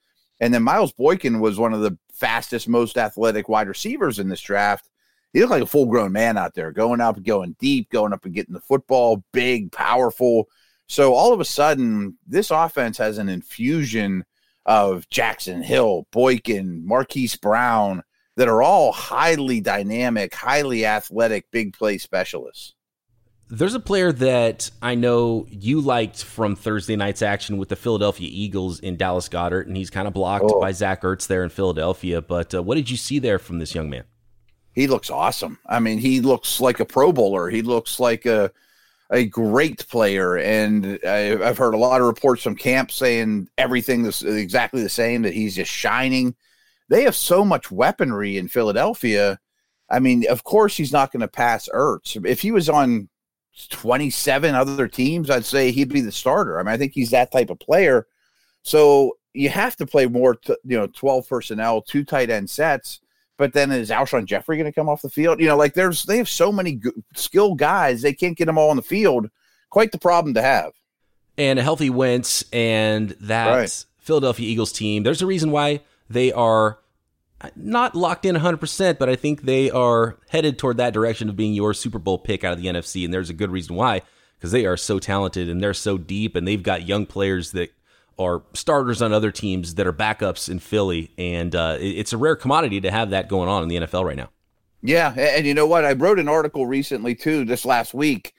and 0.44 0.54
then 0.54 0.62
Miles 0.62 0.92
Boykin 0.92 1.40
was 1.40 1.58
one 1.58 1.74
of 1.74 1.80
the 1.80 1.98
fastest, 2.12 2.68
most 2.68 2.98
athletic 2.98 3.48
wide 3.48 3.70
receivers 3.70 4.20
in 4.20 4.28
this 4.28 4.42
draft. 4.42 4.90
He 5.32 5.40
looked 5.40 5.52
like 5.52 5.64
a 5.64 5.66
full 5.66 5.86
grown 5.86 6.12
man 6.12 6.38
out 6.38 6.54
there, 6.54 6.74
going 6.74 7.00
up, 7.00 7.24
going 7.24 7.56
deep, 7.62 7.90
going 7.90 8.12
up 8.12 8.26
and 8.26 8.34
getting 8.34 8.54
the 8.54 8.60
football, 8.60 9.24
big, 9.32 9.72
powerful. 9.72 10.50
So 10.86 11.14
all 11.14 11.32
of 11.32 11.40
a 11.40 11.46
sudden, 11.46 12.18
this 12.28 12.52
offense 12.52 12.98
has 12.98 13.20
an 13.20 13.30
infusion 13.30 14.26
of 14.66 15.10
Jackson 15.10 15.64
Hill, 15.64 16.08
Boykin, 16.12 16.86
Marquise 16.86 17.38
Brown 17.38 18.04
that 18.36 18.50
are 18.50 18.62
all 18.62 18.92
highly 18.92 19.62
dynamic, 19.62 20.34
highly 20.34 20.86
athletic, 20.86 21.50
big 21.52 21.72
play 21.72 21.98
specialists. 21.98 22.76
There's 23.54 23.76
a 23.76 23.80
player 23.80 24.12
that 24.12 24.72
I 24.82 24.96
know 24.96 25.46
you 25.48 25.80
liked 25.80 26.24
from 26.24 26.56
Thursday 26.56 26.96
night's 26.96 27.22
action 27.22 27.58
with 27.58 27.70
the 27.70 27.76
Philadelphia 27.76 28.28
Eagles 28.32 28.80
in 28.80 28.98
Dallas 28.98 29.30
Goedert, 29.30 29.68
and 29.68 29.78
he's 29.78 29.92
kind 29.92 30.08
of 30.08 30.14
blocked 30.16 30.46
oh. 30.48 30.60
by 30.60 30.72
Zach 30.72 31.04
Ertz 31.04 31.28
there 31.28 31.44
in 31.44 31.52
Philadelphia. 31.52 32.20
But 32.20 32.56
uh, 32.56 32.64
what 32.64 32.74
did 32.74 32.90
you 32.90 32.98
see 32.98 33.20
there 33.20 33.38
from 33.38 33.60
this 33.60 33.76
young 33.76 33.92
man? 33.92 34.06
He 34.74 34.88
looks 34.88 35.12
awesome. 35.12 35.60
I 35.68 35.80
mean, 35.80 36.00
he 36.00 36.20
looks 36.20 36.60
like 36.60 36.80
a 36.80 36.86
Pro 36.86 37.14
Bowler. 37.14 37.48
He 37.52 37.62
looks 37.62 38.00
like 38.00 38.26
a 38.26 38.52
a 39.12 39.28
great 39.28 39.88
player, 39.88 40.36
and 40.36 40.98
I, 41.06 41.34
I've 41.48 41.60
heard 41.60 41.76
a 41.76 41.78
lot 41.78 42.02
of 42.02 42.08
reports 42.08 42.42
from 42.42 42.56
camp 42.56 42.90
saying 42.90 43.50
everything 43.60 44.04
is 44.08 44.24
exactly 44.24 44.82
the 44.82 44.90
same. 44.90 45.22
That 45.22 45.36
he's 45.36 45.56
just 45.56 45.70
shining. 45.70 46.34
They 46.90 47.04
have 47.04 47.16
so 47.16 47.46
much 47.46 47.70
weaponry 47.70 48.36
in 48.40 48.48
Philadelphia. 48.48 49.40
I 49.92 50.00
mean, 50.00 50.28
of 50.28 50.44
course, 50.44 50.76
he's 50.76 50.92
not 50.92 51.12
going 51.12 51.22
to 51.22 51.28
pass 51.28 51.70
Ertz. 51.72 52.20
If 52.26 52.42
he 52.42 52.52
was 52.52 52.68
on 52.68 53.10
27 53.70 54.56
other 54.56 54.88
teams, 54.88 55.30
I'd 55.30 55.46
say 55.46 55.72
he'd 55.72 55.94
be 55.94 56.02
the 56.02 56.12
starter. 56.12 56.60
I 56.60 56.64
mean, 56.64 56.74
I 56.74 56.78
think 56.78 56.94
he's 56.94 57.12
that 57.12 57.32
type 57.32 57.50
of 57.50 57.60
player. 57.60 58.08
So 58.64 59.18
you 59.34 59.50
have 59.50 59.76
to 59.78 59.86
play 59.86 60.08
more, 60.08 60.36
t- 60.36 60.56
you 60.64 60.78
know, 60.78 60.88
12 60.88 61.28
personnel, 61.28 61.82
two 61.82 62.04
tight 62.04 62.30
end 62.30 62.50
sets. 62.50 63.00
But 63.38 63.54
then 63.54 63.72
is 63.72 63.90
Alshon 63.90 64.26
Jeffery 64.26 64.58
going 64.58 64.72
to 64.72 64.76
come 64.76 64.90
off 64.90 65.02
the 65.02 65.10
field? 65.10 65.40
You 65.40 65.48
know, 65.48 65.58
like 65.58 65.74
there's, 65.74 66.04
they 66.04 66.18
have 66.18 66.30
so 66.30 66.52
many 66.52 66.74
g- 66.74 66.92
skilled 67.16 67.58
guys, 67.58 68.02
they 68.02 68.14
can't 68.14 68.38
get 68.38 68.46
them 68.46 68.58
all 68.58 68.70
on 68.70 68.76
the 68.76 68.82
field. 68.84 69.30
Quite 69.70 69.92
the 69.92 70.00
problem 70.00 70.36
to 70.36 70.42
have. 70.42 70.74
And 71.38 71.58
a 71.58 71.64
healthy 71.64 71.90
Wentz 71.90 72.44
and 72.54 73.10
that 73.22 73.50
right. 73.50 73.86
Philadelphia 73.98 74.48
Eagles 74.48 74.72
team, 74.72 75.02
there's 75.02 75.24
a 75.24 75.26
reason 75.26 75.50
why 75.50 75.82
they 76.10 76.32
are 76.32 76.78
not 77.56 77.96
locked 77.96 78.26
in 78.26 78.36
100%, 78.36 78.98
but 78.98 79.10
I 79.10 79.16
think 79.16 79.44
they 79.44 79.70
are 79.70 80.18
headed 80.30 80.58
toward 80.58 80.78
that 80.78 80.94
direction 80.94 81.30
of 81.30 81.36
being 81.36 81.54
your 81.54 81.74
Super 81.74 82.00
Bowl 82.00 82.18
pick 82.18 82.44
out 82.44 82.54
of 82.54 82.62
the 82.62 82.68
NFC. 82.68 83.04
And 83.06 83.14
there's 83.14 83.30
a 83.30 83.34
good 83.34 83.52
reason 83.52 83.76
why, 83.76 84.02
because 84.38 84.52
they 84.52 84.66
are 84.66 84.78
so 84.78 85.00
talented 85.00 85.50
and 85.50 85.62
they're 85.62 85.74
so 85.74 85.98
deep, 85.98 86.36
and 86.36 86.48
they've 86.48 86.64
got 86.64 86.88
young 86.88 87.06
players 87.06 87.52
that 87.52 87.74
are 88.20 88.44
starters 88.54 89.02
on 89.02 89.12
other 89.12 89.32
teams 89.32 89.76
that 89.76 89.88
are 89.88 89.94
backups 89.94 90.50
in 90.50 90.60
Philly. 90.60 91.12
And 91.18 91.56
uh, 91.56 91.78
it's 91.80 92.14
a 92.14 92.18
rare 92.18 92.36
commodity 92.36 92.82
to 92.82 92.92
have 92.92 93.10
that 93.10 93.28
going 93.28 93.50
on 93.50 93.64
in 93.64 93.70
the 93.70 93.78
NFL 93.78 94.06
right 94.06 94.18
now. 94.18 94.30
Yeah. 94.82 95.14
And 95.18 95.46
you 95.46 95.54
know 95.54 95.66
what? 95.66 95.86
I 95.86 95.94
wrote 95.94 96.20
an 96.20 96.28
article 96.28 96.66
recently, 96.66 97.16
too, 97.16 97.46
just 97.46 97.66
last 97.66 97.94
week. 97.94 98.34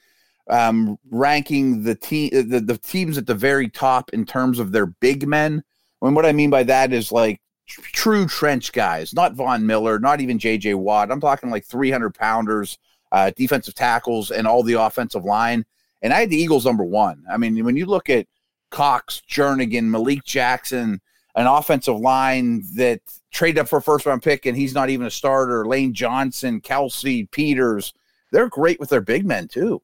Um, 0.47 0.99
ranking 1.09 1.81
the 1.83 1.95
team, 1.95 2.29
the, 2.31 2.59
the 2.59 2.77
teams 2.77 3.17
at 3.17 3.25
the 3.25 3.33
very 3.33 3.67
top 3.67 4.11
in 4.13 4.25
terms 4.25 4.59
of 4.59 4.71
their 4.71 4.85
big 4.85 5.27
men. 5.27 5.63
And 6.03 6.15
what 6.15 6.25
I 6.25 6.33
mean 6.33 6.51
by 6.51 6.61
that 6.63 6.93
is 6.93 7.11
like 7.11 7.41
true 7.65 8.27
trench 8.27 8.71
guys, 8.71 9.13
not 9.13 9.33
Von 9.33 9.65
Miller, 9.65 9.99
not 9.99 10.21
even 10.21 10.39
J.J. 10.39 10.75
Watt. 10.75 11.11
I'm 11.11 11.21
talking 11.21 11.49
like 11.49 11.65
300 11.65 12.13
pounders, 12.13 12.77
uh, 13.11 13.31
defensive 13.35 13.75
tackles, 13.75 14.31
and 14.31 14.47
all 14.47 14.63
the 14.63 14.73
offensive 14.73 15.25
line. 15.25 15.65
And 16.01 16.13
I 16.13 16.19
had 16.19 16.29
the 16.29 16.37
Eagles 16.37 16.65
number 16.65 16.83
one. 16.83 17.23
I 17.31 17.37
mean, 17.37 17.63
when 17.65 17.75
you 17.75 17.85
look 17.85 18.09
at 18.09 18.27
Cox, 18.69 19.21
Jernigan, 19.29 19.85
Malik 19.85 20.23
Jackson, 20.23 21.01
an 21.35 21.47
offensive 21.47 21.97
line 21.97 22.63
that 22.75 23.01
traded 23.31 23.59
up 23.59 23.67
for 23.67 23.77
a 23.79 23.81
first 23.81 24.05
round 24.05 24.23
pick 24.23 24.45
and 24.45 24.55
he's 24.55 24.73
not 24.73 24.89
even 24.89 25.07
a 25.07 25.11
starter, 25.11 25.65
Lane 25.65 25.93
Johnson, 25.93 26.61
Kelce, 26.61 27.29
Peters, 27.31 27.93
they're 28.31 28.49
great 28.49 28.79
with 28.79 28.89
their 28.89 29.01
big 29.01 29.25
men 29.25 29.47
too. 29.47 29.81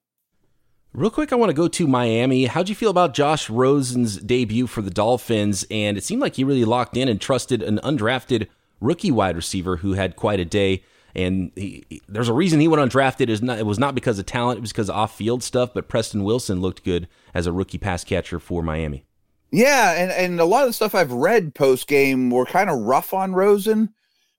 Real 0.93 1.09
quick, 1.09 1.31
I 1.31 1.37
want 1.37 1.49
to 1.49 1.53
go 1.53 1.69
to 1.69 1.87
Miami. 1.87 2.47
How'd 2.47 2.67
you 2.67 2.75
feel 2.75 2.89
about 2.89 3.13
Josh 3.13 3.49
Rosen's 3.49 4.17
debut 4.17 4.67
for 4.67 4.81
the 4.81 4.91
Dolphins? 4.91 5.65
And 5.71 5.97
it 5.97 6.03
seemed 6.03 6.21
like 6.21 6.35
he 6.35 6.43
really 6.43 6.65
locked 6.65 6.97
in 6.97 7.07
and 7.07 7.19
trusted 7.19 7.63
an 7.63 7.79
undrafted 7.81 8.47
rookie 8.81 9.09
wide 9.09 9.37
receiver 9.37 9.77
who 9.77 9.93
had 9.93 10.17
quite 10.17 10.41
a 10.41 10.45
day. 10.45 10.83
And 11.15 11.53
he, 11.55 12.01
there's 12.09 12.27
a 12.27 12.33
reason 12.33 12.59
he 12.59 12.67
went 12.67 12.91
undrafted. 12.91 13.29
Is 13.29 13.41
not 13.41 13.57
it 13.57 13.65
was 13.65 13.79
not 13.79 13.95
because 13.95 14.19
of 14.19 14.25
talent; 14.25 14.57
it 14.57 14.61
was 14.61 14.73
because 14.73 14.89
of 14.89 14.97
off-field 14.97 15.43
stuff. 15.43 15.73
But 15.73 15.87
Preston 15.87 16.25
Wilson 16.25 16.59
looked 16.59 16.83
good 16.83 17.07
as 17.33 17.47
a 17.47 17.53
rookie 17.53 17.77
pass 17.77 18.03
catcher 18.03 18.39
for 18.39 18.61
Miami. 18.61 19.05
Yeah, 19.49 19.93
and 19.93 20.11
and 20.11 20.41
a 20.41 20.45
lot 20.45 20.63
of 20.63 20.69
the 20.69 20.73
stuff 20.73 20.95
I've 20.95 21.11
read 21.11 21.55
post 21.55 21.87
game 21.87 22.29
were 22.29 22.45
kind 22.45 22.69
of 22.69 22.79
rough 22.79 23.13
on 23.13 23.33
Rosen, 23.33 23.93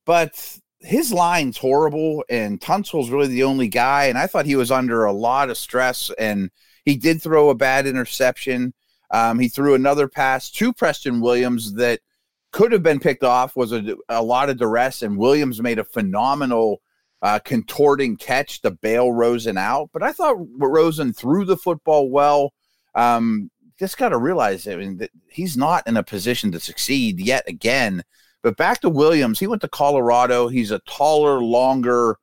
but 0.04 0.58
his 0.82 1.12
line's 1.12 1.56
horrible, 1.56 2.24
and 2.28 2.60
Tunsil's 2.60 3.10
really 3.10 3.28
the 3.28 3.44
only 3.44 3.68
guy. 3.68 4.06
And 4.06 4.18
I 4.18 4.26
thought 4.26 4.46
he 4.46 4.56
was 4.56 4.70
under 4.70 5.04
a 5.04 5.12
lot 5.12 5.50
of 5.50 5.56
stress, 5.56 6.10
and 6.18 6.50
he 6.84 6.96
did 6.96 7.22
throw 7.22 7.50
a 7.50 7.54
bad 7.54 7.86
interception. 7.86 8.74
Um, 9.10 9.38
he 9.38 9.48
threw 9.48 9.74
another 9.74 10.08
pass 10.08 10.50
to 10.52 10.72
Preston 10.72 11.20
Williams 11.20 11.74
that 11.74 12.00
could 12.50 12.72
have 12.72 12.82
been 12.82 13.00
picked 13.00 13.24
off. 13.24 13.56
Was 13.56 13.72
a, 13.72 13.96
a 14.08 14.22
lot 14.22 14.50
of 14.50 14.58
duress, 14.58 15.02
and 15.02 15.16
Williams 15.16 15.62
made 15.62 15.78
a 15.78 15.84
phenomenal 15.84 16.80
uh, 17.22 17.38
contorting 17.38 18.16
catch 18.16 18.62
to 18.62 18.70
bail 18.70 19.12
Rosen 19.12 19.56
out. 19.56 19.90
But 19.92 20.02
I 20.02 20.12
thought 20.12 20.36
Rosen 20.58 21.12
threw 21.12 21.44
the 21.44 21.56
football 21.56 22.10
well. 22.10 22.52
Um, 22.94 23.50
just 23.78 23.98
got 23.98 24.10
to 24.10 24.18
realize, 24.18 24.66
I 24.68 24.76
mean, 24.76 24.98
that 24.98 25.10
he's 25.28 25.56
not 25.56 25.86
in 25.86 25.96
a 25.96 26.02
position 26.02 26.52
to 26.52 26.60
succeed 26.60 27.20
yet 27.20 27.44
again 27.46 28.02
but 28.42 28.57
back 28.57 28.81
to 28.81 28.88
Williams, 28.88 29.38
he 29.38 29.46
went 29.46 29.62
to 29.62 29.68
Colorado. 29.68 30.48
He's 30.48 30.70
a 30.70 30.81
taller, 30.81 31.40
longer, 31.40 32.18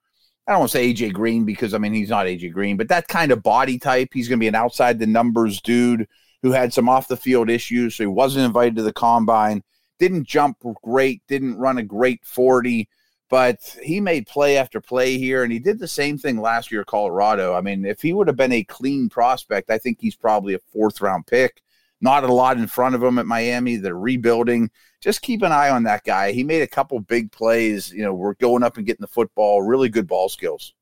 I 0.50 0.54
don't 0.54 0.62
want 0.62 0.72
to 0.72 0.78
say 0.80 0.92
AJ 0.92 1.14
Green 1.14 1.46
because 1.46 1.76
I 1.76 1.78
mean 1.78 1.94
he's 1.94 2.10
not 2.10 2.26
AJ 2.26 2.54
Green, 2.54 2.76
but 2.76 2.88
that 2.88 3.08
kind 3.08 3.32
of 3.32 3.44
body 3.44 3.78
type. 3.78 4.10
He's 4.12 4.28
going 4.28 4.40
to 4.40 4.44
be 4.44 4.48
an 4.48 4.56
outside 4.56 4.98
the 4.98 5.06
numbers 5.06 5.62
dude 5.62 6.08
who 6.42 6.52
had 6.52 6.74
some 6.74 6.90
off 6.90 7.08
the 7.08 7.16
field 7.16 7.52
issues, 7.52 7.94
so 7.94 8.04
he 8.04 8.08
wasn't 8.08 8.46
invited 8.46 8.76
to 8.78 8.82
the 8.82 8.92
combine. 8.92 9.62
Didn't 10.00 10.28
jump 10.28 10.58
great, 10.82 11.22
didn't 11.28 11.60
run 11.60 11.78
a 11.78 11.84
great 11.84 12.26
forty, 12.26 12.90
but 13.30 13.60
he 13.84 14.00
made 14.00 14.26
play 14.26 14.58
after 14.58 14.82
play 14.82 15.20
here, 15.20 15.44
and 15.44 15.54
he 15.54 15.60
did 15.60 15.78
the 15.78 15.88
same 15.88 16.18
thing 16.18 16.42
last 16.42 16.72
year 16.72 16.82
at 16.82 16.88
Colorado. 16.88 17.54
I 17.54 17.62
mean, 17.62 17.86
if 17.86 18.02
he 18.02 18.14
would 18.14 18.26
have 18.26 18.38
been 18.38 18.52
a 18.52 18.64
clean 18.64 19.08
prospect, 19.08 19.70
I 19.70 19.78
think 19.78 20.00
he's 20.02 20.16
probably 20.16 20.56
a 20.56 20.60
fourth 20.74 21.00
round 21.00 21.28
pick. 21.28 21.62
Not 22.02 22.24
a 22.24 22.34
lot 22.34 22.58
in 22.58 22.68
front 22.68 22.96
of 22.96 23.04
him 23.04 23.20
at 23.20 23.26
Miami. 23.26 23.76
They're 23.76 23.96
rebuilding 23.96 24.72
just 25.02 25.22
keep 25.22 25.42
an 25.42 25.52
eye 25.52 25.70
on 25.70 25.84
that 25.84 26.04
guy. 26.04 26.32
He 26.32 26.44
made 26.44 26.62
a 26.62 26.68
couple 26.68 27.00
big 27.00 27.32
plays. 27.32 27.92
You 27.92 28.04
know, 28.04 28.14
we're 28.14 28.34
going 28.36 28.64
up 28.64 28.78
and 28.78 28.86
getting 28.86 29.02
the 29.02 29.08
football. 29.08 29.62
Really 29.62 29.90
good 29.90 30.08
ball 30.08 30.30
skills. 30.30 30.74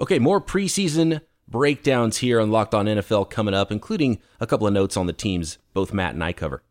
Okay, 0.00 0.18
more 0.18 0.40
preseason 0.40 1.20
breakdowns 1.46 2.18
here 2.18 2.40
on 2.40 2.50
Locked 2.50 2.74
On 2.74 2.86
NFL 2.86 3.30
coming 3.30 3.54
up, 3.54 3.70
including 3.70 4.20
a 4.40 4.46
couple 4.46 4.66
of 4.66 4.72
notes 4.72 4.96
on 4.96 5.06
the 5.06 5.12
teams 5.12 5.58
both 5.74 5.92
Matt 5.92 6.14
and 6.14 6.24
I 6.24 6.32
cover. 6.32 6.62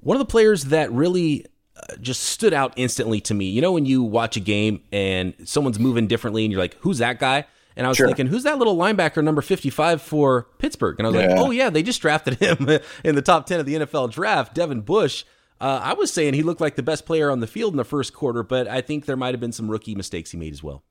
One 0.00 0.16
of 0.16 0.18
the 0.18 0.30
players 0.30 0.64
that 0.64 0.92
really 0.92 1.46
uh, 1.76 1.96
just 2.00 2.22
stood 2.22 2.52
out 2.52 2.74
instantly 2.76 3.20
to 3.22 3.34
me, 3.34 3.46
you 3.46 3.62
know, 3.62 3.72
when 3.72 3.86
you 3.86 4.02
watch 4.02 4.36
a 4.36 4.40
game 4.40 4.82
and 4.92 5.34
someone's 5.44 5.78
moving 5.78 6.06
differently 6.06 6.44
and 6.44 6.52
you're 6.52 6.60
like, 6.60 6.76
who's 6.80 6.98
that 6.98 7.18
guy? 7.18 7.46
And 7.76 7.86
I 7.86 7.90
was 7.90 7.98
sure. 7.98 8.06
thinking, 8.06 8.26
who's 8.26 8.44
that 8.44 8.58
little 8.58 8.76
linebacker 8.76 9.22
number 9.22 9.42
55 9.42 10.00
for 10.00 10.48
Pittsburgh? 10.58 10.96
And 10.98 11.06
I 11.06 11.10
was 11.10 11.20
yeah. 11.20 11.28
like, 11.28 11.38
oh, 11.38 11.50
yeah, 11.50 11.68
they 11.68 11.82
just 11.82 12.00
drafted 12.00 12.34
him 12.34 12.68
in 13.04 13.14
the 13.14 13.22
top 13.22 13.46
10 13.46 13.60
of 13.60 13.66
the 13.66 13.74
NFL 13.74 14.12
draft, 14.12 14.54
Devin 14.54 14.80
Bush. 14.80 15.24
Uh, 15.60 15.80
I 15.82 15.94
was 15.94 16.12
saying 16.12 16.34
he 16.34 16.42
looked 16.42 16.60
like 16.60 16.76
the 16.76 16.82
best 16.82 17.06
player 17.06 17.30
on 17.30 17.40
the 17.40 17.46
field 17.46 17.72
in 17.72 17.76
the 17.76 17.84
first 17.84 18.12
quarter, 18.12 18.42
but 18.42 18.68
I 18.68 18.80
think 18.80 19.04
there 19.04 19.16
might 19.16 19.34
have 19.34 19.40
been 19.40 19.52
some 19.52 19.70
rookie 19.70 19.94
mistakes 19.94 20.30
he 20.30 20.38
made 20.38 20.52
as 20.52 20.62
well. 20.62 20.82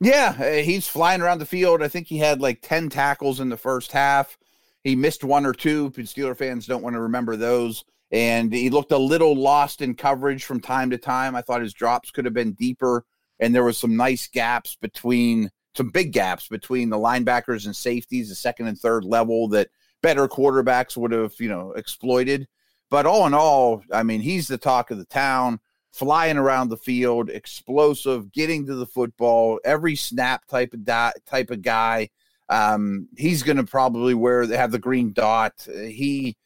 Yeah, 0.00 0.36
uh, 0.38 0.62
he's 0.62 0.86
flying 0.86 1.22
around 1.22 1.38
the 1.38 1.46
field. 1.46 1.82
I 1.82 1.88
think 1.88 2.06
he 2.06 2.18
had 2.18 2.40
like 2.40 2.60
10 2.62 2.88
tackles 2.88 3.40
in 3.40 3.48
the 3.48 3.56
first 3.56 3.92
half. 3.92 4.38
He 4.84 4.94
missed 4.94 5.24
one 5.24 5.44
or 5.44 5.52
two. 5.52 5.90
Steeler 5.90 6.36
fans 6.36 6.66
don't 6.66 6.82
want 6.82 6.94
to 6.94 7.00
remember 7.00 7.36
those. 7.36 7.84
And 8.10 8.52
he 8.52 8.70
looked 8.70 8.92
a 8.92 8.98
little 8.98 9.36
lost 9.36 9.82
in 9.82 9.94
coverage 9.94 10.44
from 10.44 10.60
time 10.60 10.90
to 10.90 10.98
time. 10.98 11.34
I 11.34 11.42
thought 11.42 11.62
his 11.62 11.74
drops 11.74 12.10
could 12.10 12.24
have 12.24 12.34
been 12.34 12.52
deeper. 12.52 13.04
And 13.40 13.54
there 13.54 13.64
was 13.64 13.76
some 13.76 13.96
nice 13.96 14.28
gaps 14.28 14.76
between, 14.76 15.50
some 15.78 15.90
big 15.90 16.12
gaps 16.12 16.48
between 16.48 16.90
the 16.90 16.98
linebackers 16.98 17.64
and 17.64 17.74
safeties, 17.74 18.28
the 18.28 18.34
second 18.34 18.66
and 18.66 18.76
third 18.76 19.04
level 19.04 19.46
that 19.48 19.68
better 20.02 20.26
quarterbacks 20.26 20.96
would 20.96 21.12
have, 21.12 21.32
you 21.38 21.48
know, 21.48 21.70
exploited. 21.72 22.48
But 22.90 23.06
all 23.06 23.26
in 23.26 23.32
all, 23.32 23.82
I 23.92 24.02
mean, 24.02 24.20
he's 24.20 24.48
the 24.48 24.58
talk 24.58 24.90
of 24.90 24.98
the 24.98 25.04
town, 25.04 25.60
flying 25.92 26.36
around 26.36 26.68
the 26.68 26.76
field, 26.76 27.30
explosive, 27.30 28.32
getting 28.32 28.66
to 28.66 28.74
the 28.74 28.86
football, 28.86 29.60
every 29.64 29.94
snap 29.94 30.46
type 30.46 30.74
of 30.74 30.84
di- 30.84 31.12
type 31.24 31.50
of 31.50 31.62
guy. 31.62 32.10
Um, 32.48 33.08
he's 33.16 33.44
going 33.44 33.58
to 33.58 33.64
probably 33.64 34.14
wear 34.14 34.46
have 34.56 34.72
the 34.72 34.80
green 34.80 35.12
dot. 35.12 35.64
He 35.72 36.36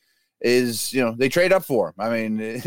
is, 0.42 0.92
you 0.92 1.02
know, 1.02 1.14
they 1.16 1.30
trade 1.30 1.54
up 1.54 1.64
for 1.64 1.88
him. 1.88 1.94
I 1.98 2.10
mean, 2.10 2.36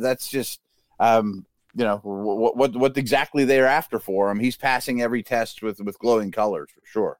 that's 0.00 0.28
just, 0.28 0.60
um, 0.98 1.46
you 1.74 1.84
know, 1.84 1.98
what, 2.02 2.56
what 2.56 2.76
what 2.76 2.96
exactly 2.96 3.44
they're 3.44 3.66
after 3.66 3.98
for 3.98 4.30
him. 4.30 4.40
He's 4.40 4.56
passing 4.56 5.00
every 5.02 5.22
test 5.22 5.62
with 5.62 5.80
with 5.80 5.98
glowing 5.98 6.30
colors 6.30 6.70
for 6.72 6.82
sure. 6.84 7.18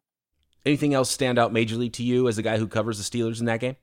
Anything 0.66 0.92
else 0.92 1.10
stand 1.10 1.38
out 1.38 1.52
majorly 1.52 1.92
to 1.94 2.02
you 2.02 2.28
as 2.28 2.38
a 2.38 2.42
guy 2.42 2.58
who 2.58 2.66
covers 2.66 2.98
the 2.98 3.18
Steelers 3.18 3.40
in 3.40 3.46
that 3.46 3.60
game? 3.60 3.76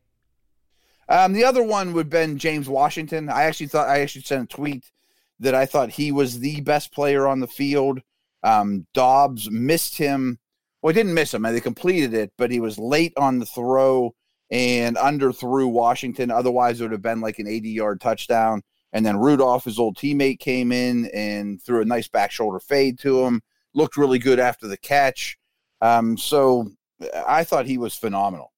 Um, 1.10 1.34
the 1.34 1.46
other 1.46 1.64
one 1.64 1.94
would 1.94 2.06
have 2.06 2.10
been 2.10 2.38
James 2.38 2.68
Washington. 2.68 3.30
I 3.30 3.44
actually 3.44 3.68
thought 3.68 3.88
I 3.88 4.02
actually 4.02 4.24
sent 4.24 4.52
a 4.52 4.56
tweet 4.56 4.92
that 5.40 5.56
I 5.56 5.66
thought 5.66 5.92
he 5.92 6.12
was 6.12 6.40
the 6.40 6.62
best 6.62 6.92
player 6.92 7.28
on 7.28 7.40
the 7.40 7.48
field. 7.48 8.02
Um, 8.44 8.86
Dobbs 8.94 9.50
missed 9.50 9.98
him. 9.98 10.40
Well, 10.82 10.94
he 10.94 11.00
didn't 11.00 11.14
miss 11.14 11.34
him. 11.34 11.44
They 11.44 11.60
completed 11.62 12.14
it, 12.14 12.32
but 12.38 12.52
he 12.52 12.60
was 12.60 12.78
late 12.78 13.14
on 13.18 13.40
the 13.40 13.46
throw 13.46 14.14
and 14.52 14.96
underthrew 14.98 15.70
Washington. 15.70 16.32
Otherwise, 16.32 16.80
it 16.80 16.84
would 16.84 16.92
have 16.92 17.02
been 17.02 17.22
like 17.22 17.40
an 17.40 17.48
80 17.48 17.70
yard 17.70 18.02
touchdown. 18.02 18.62
And 18.94 19.06
then 19.06 19.18
Rudolph, 19.18 19.66
his 19.66 19.80
old 19.80 19.98
teammate, 19.98 20.40
came 20.40 20.72
in 20.72 21.10
and 21.14 21.62
threw 21.62 21.82
a 21.82 21.86
nice 21.86 22.08
back 22.08 22.32
shoulder 22.32 22.60
fade 22.60 23.00
to 23.00 23.26
him. 23.26 23.42
Looked 23.74 23.98
really 23.98 24.20
good 24.20 24.40
after 24.40 24.68
the 24.68 24.78
catch. 24.78 25.38
Um, 25.82 26.18
so 26.18 26.72
I 27.28 27.44
thought 27.44 27.66
he 27.66 27.78
was 27.78 27.96
phenomenal. 27.96 28.54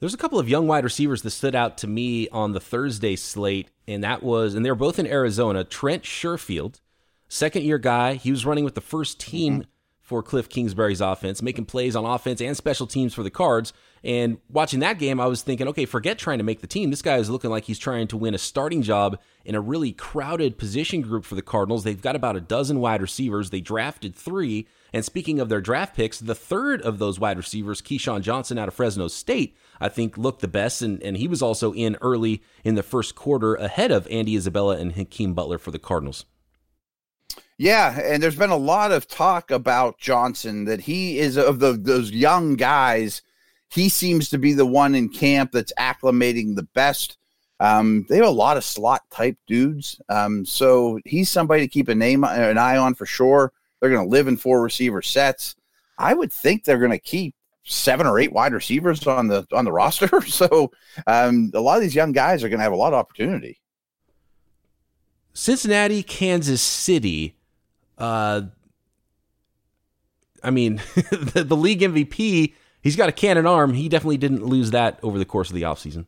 There's 0.00 0.14
a 0.14 0.18
couple 0.18 0.38
of 0.38 0.48
young 0.48 0.66
wide 0.66 0.84
receivers 0.84 1.20
that 1.22 1.30
stood 1.30 1.54
out 1.54 1.76
to 1.78 1.86
me 1.86 2.26
on 2.30 2.52
the 2.52 2.60
Thursday 2.60 3.16
slate, 3.16 3.68
and 3.86 4.02
that 4.02 4.22
was, 4.22 4.54
and 4.54 4.64
they're 4.64 4.74
both 4.74 4.98
in 4.98 5.06
Arizona. 5.06 5.62
Trent 5.62 6.04
Sherfield, 6.04 6.80
second 7.28 7.64
year 7.64 7.76
guy. 7.76 8.14
He 8.14 8.30
was 8.30 8.46
running 8.46 8.64
with 8.64 8.74
the 8.74 8.80
first 8.80 9.20
team 9.20 9.54
mm-hmm. 9.54 9.70
for 10.00 10.22
Cliff 10.22 10.48
Kingsbury's 10.48 11.02
offense, 11.02 11.42
making 11.42 11.66
plays 11.66 11.94
on 11.94 12.06
offense 12.06 12.40
and 12.40 12.56
special 12.56 12.86
teams 12.86 13.12
for 13.12 13.22
the 13.22 13.30
Cards. 13.30 13.74
And 14.02 14.38
watching 14.48 14.80
that 14.80 14.98
game, 14.98 15.20
I 15.20 15.26
was 15.26 15.42
thinking, 15.42 15.68
okay, 15.68 15.84
forget 15.84 16.18
trying 16.18 16.38
to 16.38 16.44
make 16.44 16.60
the 16.60 16.66
team. 16.66 16.90
This 16.90 17.02
guy 17.02 17.16
is 17.16 17.28
looking 17.28 17.50
like 17.50 17.64
he's 17.64 17.78
trying 17.78 18.08
to 18.08 18.16
win 18.16 18.34
a 18.34 18.38
starting 18.38 18.80
job 18.82 19.18
in 19.44 19.54
a 19.54 19.60
really 19.60 19.92
crowded 19.92 20.56
position 20.56 21.02
group 21.02 21.24
for 21.24 21.34
the 21.34 21.42
Cardinals. 21.42 21.84
They've 21.84 22.00
got 22.00 22.16
about 22.16 22.36
a 22.36 22.40
dozen 22.40 22.80
wide 22.80 23.02
receivers. 23.02 23.50
They 23.50 23.60
drafted 23.60 24.14
three. 24.14 24.66
And 24.92 25.04
speaking 25.04 25.38
of 25.38 25.50
their 25.50 25.60
draft 25.60 25.94
picks, 25.94 26.18
the 26.18 26.34
third 26.34 26.80
of 26.82 26.98
those 26.98 27.20
wide 27.20 27.36
receivers, 27.36 27.82
KeeSean 27.82 28.22
Johnson 28.22 28.58
out 28.58 28.68
of 28.68 28.74
Fresno 28.74 29.08
State, 29.08 29.54
I 29.80 29.90
think 29.90 30.16
looked 30.16 30.40
the 30.40 30.48
best. 30.48 30.80
And, 30.80 31.02
and 31.02 31.18
he 31.18 31.28
was 31.28 31.42
also 31.42 31.74
in 31.74 31.96
early 32.00 32.42
in 32.64 32.76
the 32.76 32.82
first 32.82 33.14
quarter 33.14 33.54
ahead 33.54 33.90
of 33.90 34.08
Andy 34.08 34.34
Isabella 34.34 34.78
and 34.78 34.92
Hakeem 34.92 35.34
Butler 35.34 35.58
for 35.58 35.70
the 35.70 35.78
Cardinals. 35.78 36.24
Yeah, 37.58 38.00
and 38.00 38.22
there's 38.22 38.36
been 38.36 38.48
a 38.48 38.56
lot 38.56 38.90
of 38.90 39.06
talk 39.06 39.50
about 39.50 39.98
Johnson 39.98 40.64
that 40.64 40.80
he 40.80 41.18
is 41.18 41.36
of 41.36 41.58
the 41.58 41.74
those 41.74 42.10
young 42.10 42.56
guys 42.56 43.20
he 43.70 43.88
seems 43.88 44.28
to 44.30 44.38
be 44.38 44.52
the 44.52 44.66
one 44.66 44.94
in 44.94 45.08
camp 45.08 45.52
that's 45.52 45.72
acclimating 45.78 46.56
the 46.56 46.66
best. 46.74 47.16
Um, 47.60 48.06
they 48.08 48.16
have 48.16 48.26
a 48.26 48.30
lot 48.30 48.56
of 48.56 48.64
slot 48.64 49.02
type 49.10 49.36
dudes, 49.46 50.00
um, 50.08 50.44
so 50.44 50.98
he's 51.04 51.30
somebody 51.30 51.62
to 51.62 51.68
keep 51.68 51.88
a 51.88 51.94
name 51.94 52.24
an 52.24 52.58
eye 52.58 52.78
on 52.78 52.94
for 52.94 53.06
sure. 53.06 53.52
They're 53.80 53.90
going 53.90 54.04
to 54.04 54.10
live 54.10 54.28
in 54.28 54.36
four 54.36 54.62
receiver 54.62 55.02
sets. 55.02 55.56
I 55.98 56.14
would 56.14 56.32
think 56.32 56.64
they're 56.64 56.78
going 56.78 56.90
to 56.90 56.98
keep 56.98 57.34
seven 57.64 58.06
or 58.06 58.18
eight 58.18 58.32
wide 58.32 58.54
receivers 58.54 59.06
on 59.06 59.28
the 59.28 59.46
on 59.52 59.64
the 59.64 59.72
roster. 59.80 60.20
So 60.22 60.72
um, 61.06 61.50
a 61.54 61.60
lot 61.60 61.76
of 61.76 61.82
these 61.82 61.94
young 61.94 62.12
guys 62.12 62.42
are 62.42 62.48
going 62.48 62.58
to 62.58 62.64
have 62.64 62.72
a 62.72 62.76
lot 62.76 62.92
of 62.92 62.98
opportunity. 62.98 63.60
Cincinnati, 65.32 66.02
Kansas 66.02 66.62
City. 66.62 67.36
Uh, 67.96 68.42
I 70.42 70.50
mean, 70.50 70.76
the, 70.94 71.44
the 71.46 71.56
league 71.56 71.80
MVP 71.80 72.54
he's 72.82 72.96
got 72.96 73.08
a 73.08 73.12
cannon 73.12 73.46
arm. 73.46 73.74
He 73.74 73.88
definitely 73.88 74.18
didn't 74.18 74.44
lose 74.44 74.70
that 74.72 74.98
over 75.02 75.18
the 75.18 75.24
course 75.24 75.48
of 75.48 75.54
the 75.54 75.62
offseason. 75.62 76.06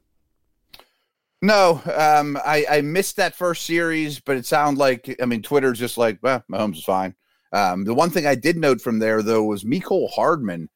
No, 1.40 1.82
um, 1.92 2.38
I, 2.46 2.64
I 2.70 2.80
missed 2.82 3.16
that 3.16 3.34
first 3.34 3.66
series, 3.66 4.20
but 4.20 4.36
it 4.36 4.46
sounded 4.46 4.78
like 4.78 5.16
I 5.20 5.26
mean 5.26 5.42
Twitter's 5.42 5.78
just 5.78 5.98
like, 5.98 6.18
well, 6.22 6.44
Mahomes 6.50 6.76
is 6.76 6.84
fine. 6.84 7.14
Um, 7.52 7.84
the 7.84 7.94
one 7.94 8.10
thing 8.10 8.26
I 8.26 8.36
did 8.36 8.56
note 8.56 8.80
from 8.80 8.98
there 8.98 9.22
though 9.22 9.44
was 9.44 9.64
Mecole 9.64 10.10
Hardman. 10.10 10.68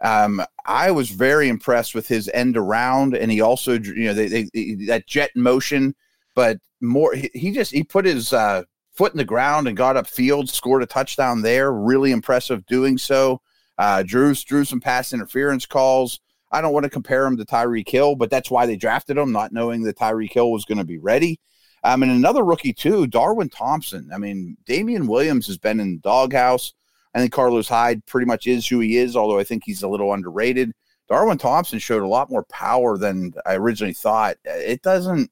Um, 0.00 0.42
I 0.66 0.90
was 0.90 1.10
very 1.10 1.48
impressed 1.48 1.94
with 1.94 2.06
his 2.06 2.28
end 2.34 2.56
around, 2.56 3.16
and 3.16 3.32
he 3.32 3.40
also, 3.40 3.78
you 3.78 4.06
know, 4.06 4.14
they, 4.14 4.26
they 4.28 4.74
that 4.86 5.06
jet 5.06 5.30
motion, 5.34 5.94
but 6.34 6.58
more 6.80 7.14
he, 7.14 7.30
he 7.34 7.52
just 7.52 7.72
he 7.72 7.84
put 7.84 8.04
his 8.04 8.32
uh, 8.32 8.64
foot 8.92 9.12
in 9.12 9.18
the 9.18 9.24
ground 9.24 9.68
and 9.68 9.76
got 9.76 9.96
up 9.96 10.08
field, 10.08 10.50
scored 10.50 10.82
a 10.82 10.86
touchdown 10.86 11.42
there. 11.42 11.72
Really 11.72 12.10
impressive 12.10 12.66
doing 12.66 12.98
so. 12.98 13.40
Uh, 13.78 14.02
drew 14.02 14.34
drew 14.34 14.64
some 14.64 14.80
pass 14.80 15.12
interference 15.12 15.66
calls. 15.66 16.20
I 16.50 16.60
don't 16.60 16.72
want 16.72 16.84
to 16.84 16.90
compare 16.90 17.26
him 17.26 17.36
to 17.36 17.44
Tyreek 17.44 17.88
Hill, 17.88 18.16
but 18.16 18.30
that's 18.30 18.50
why 18.50 18.66
they 18.66 18.76
drafted 18.76 19.18
him, 19.18 19.32
not 19.32 19.52
knowing 19.52 19.82
that 19.82 19.98
Tyreek 19.98 20.32
Hill 20.32 20.50
was 20.50 20.64
going 20.64 20.78
to 20.78 20.84
be 20.84 20.98
ready. 20.98 21.40
Um, 21.84 22.02
and 22.02 22.10
another 22.10 22.44
rookie 22.44 22.72
too, 22.72 23.06
Darwin 23.06 23.48
Thompson. 23.48 24.10
I 24.12 24.18
mean, 24.18 24.56
Damien 24.66 25.06
Williams 25.06 25.46
has 25.46 25.58
been 25.58 25.78
in 25.78 25.94
the 25.94 26.00
doghouse. 26.00 26.72
I 27.14 27.20
think 27.20 27.32
Carlos 27.32 27.68
Hyde 27.68 28.04
pretty 28.06 28.26
much 28.26 28.46
is 28.46 28.66
who 28.66 28.80
he 28.80 28.96
is, 28.96 29.16
although 29.16 29.38
I 29.38 29.44
think 29.44 29.62
he's 29.64 29.82
a 29.82 29.88
little 29.88 30.12
underrated. 30.12 30.72
Darwin 31.08 31.38
Thompson 31.38 31.78
showed 31.78 32.02
a 32.02 32.08
lot 32.08 32.30
more 32.30 32.44
power 32.44 32.98
than 32.98 33.32
I 33.46 33.54
originally 33.54 33.94
thought. 33.94 34.36
It 34.44 34.82
doesn't 34.82 35.30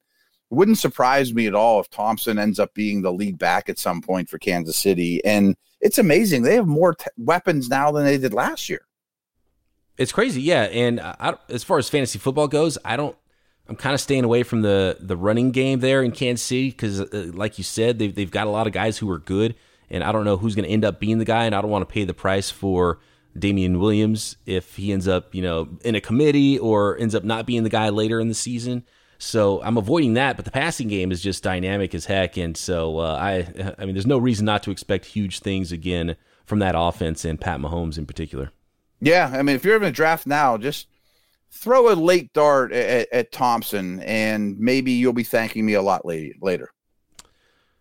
wouldn't 0.50 0.78
surprise 0.78 1.34
me 1.34 1.46
at 1.46 1.54
all 1.54 1.80
if 1.80 1.90
Thompson 1.90 2.38
ends 2.38 2.58
up 2.58 2.72
being 2.72 3.02
the 3.02 3.12
lead 3.12 3.36
back 3.36 3.68
at 3.68 3.78
some 3.78 4.00
point 4.00 4.28
for 4.28 4.38
Kansas 4.38 4.76
City. 4.76 5.22
And 5.24 5.56
it's 5.80 5.98
amazing. 5.98 6.42
They 6.42 6.54
have 6.54 6.66
more 6.66 6.94
t- 6.94 7.06
weapons 7.18 7.68
now 7.68 7.90
than 7.92 8.04
they 8.04 8.18
did 8.18 8.32
last 8.32 8.68
year. 8.68 8.86
It's 9.98 10.12
crazy, 10.12 10.42
yeah. 10.42 10.64
And 10.64 11.00
I, 11.00 11.34
as 11.48 11.64
far 11.64 11.78
as 11.78 11.88
fantasy 11.88 12.18
football 12.18 12.48
goes, 12.48 12.78
I 12.84 12.96
don't. 12.96 13.16
I'm 13.68 13.76
kind 13.76 13.94
of 13.94 14.00
staying 14.00 14.22
away 14.24 14.44
from 14.44 14.62
the 14.62 14.96
the 15.00 15.16
running 15.16 15.50
game 15.50 15.80
there 15.80 16.02
in 16.02 16.12
Kansas 16.12 16.46
City 16.46 16.70
because, 16.70 17.00
uh, 17.00 17.30
like 17.34 17.58
you 17.58 17.64
said, 17.64 17.98
they've 17.98 18.14
they've 18.14 18.30
got 18.30 18.46
a 18.46 18.50
lot 18.50 18.66
of 18.66 18.72
guys 18.72 18.98
who 18.98 19.10
are 19.10 19.18
good, 19.18 19.54
and 19.90 20.04
I 20.04 20.12
don't 20.12 20.24
know 20.24 20.36
who's 20.36 20.54
going 20.54 20.66
to 20.66 20.70
end 20.70 20.84
up 20.84 21.00
being 21.00 21.18
the 21.18 21.24
guy, 21.24 21.44
and 21.46 21.54
I 21.54 21.60
don't 21.60 21.70
want 21.70 21.88
to 21.88 21.92
pay 21.92 22.04
the 22.04 22.14
price 22.14 22.50
for 22.50 23.00
Damien 23.36 23.80
Williams 23.80 24.36
if 24.46 24.76
he 24.76 24.92
ends 24.92 25.08
up, 25.08 25.34
you 25.34 25.42
know, 25.42 25.68
in 25.84 25.94
a 25.94 26.00
committee 26.00 26.58
or 26.58 26.96
ends 26.98 27.14
up 27.14 27.24
not 27.24 27.46
being 27.46 27.64
the 27.64 27.70
guy 27.70 27.88
later 27.88 28.20
in 28.20 28.28
the 28.28 28.34
season. 28.34 28.84
So 29.18 29.62
I'm 29.62 29.76
avoiding 29.76 30.14
that, 30.14 30.36
but 30.36 30.44
the 30.44 30.50
passing 30.50 30.88
game 30.88 31.10
is 31.10 31.22
just 31.22 31.42
dynamic 31.42 31.94
as 31.94 32.04
heck, 32.04 32.36
and 32.36 32.56
so 32.56 32.98
uh, 32.98 33.16
I, 33.20 33.74
I 33.78 33.86
mean, 33.86 33.94
there's 33.94 34.06
no 34.06 34.18
reason 34.18 34.44
not 34.44 34.62
to 34.64 34.70
expect 34.70 35.06
huge 35.06 35.40
things 35.40 35.72
again 35.72 36.16
from 36.44 36.58
that 36.58 36.74
offense 36.76 37.24
and 37.24 37.40
Pat 37.40 37.58
Mahomes 37.60 37.98
in 37.98 38.06
particular. 38.06 38.52
Yeah, 39.00 39.30
I 39.32 39.42
mean, 39.42 39.56
if 39.56 39.64
you're 39.64 39.76
in 39.76 39.84
a 39.84 39.92
draft 39.92 40.26
now, 40.26 40.56
just 40.56 40.88
throw 41.50 41.92
a 41.92 41.94
late 41.94 42.32
dart 42.32 42.72
at, 42.72 43.08
at 43.12 43.32
Thompson, 43.32 44.00
and 44.00 44.58
maybe 44.58 44.92
you'll 44.92 45.12
be 45.12 45.24
thanking 45.24 45.64
me 45.64 45.74
a 45.74 45.82
lot 45.82 46.04
later. 46.04 46.70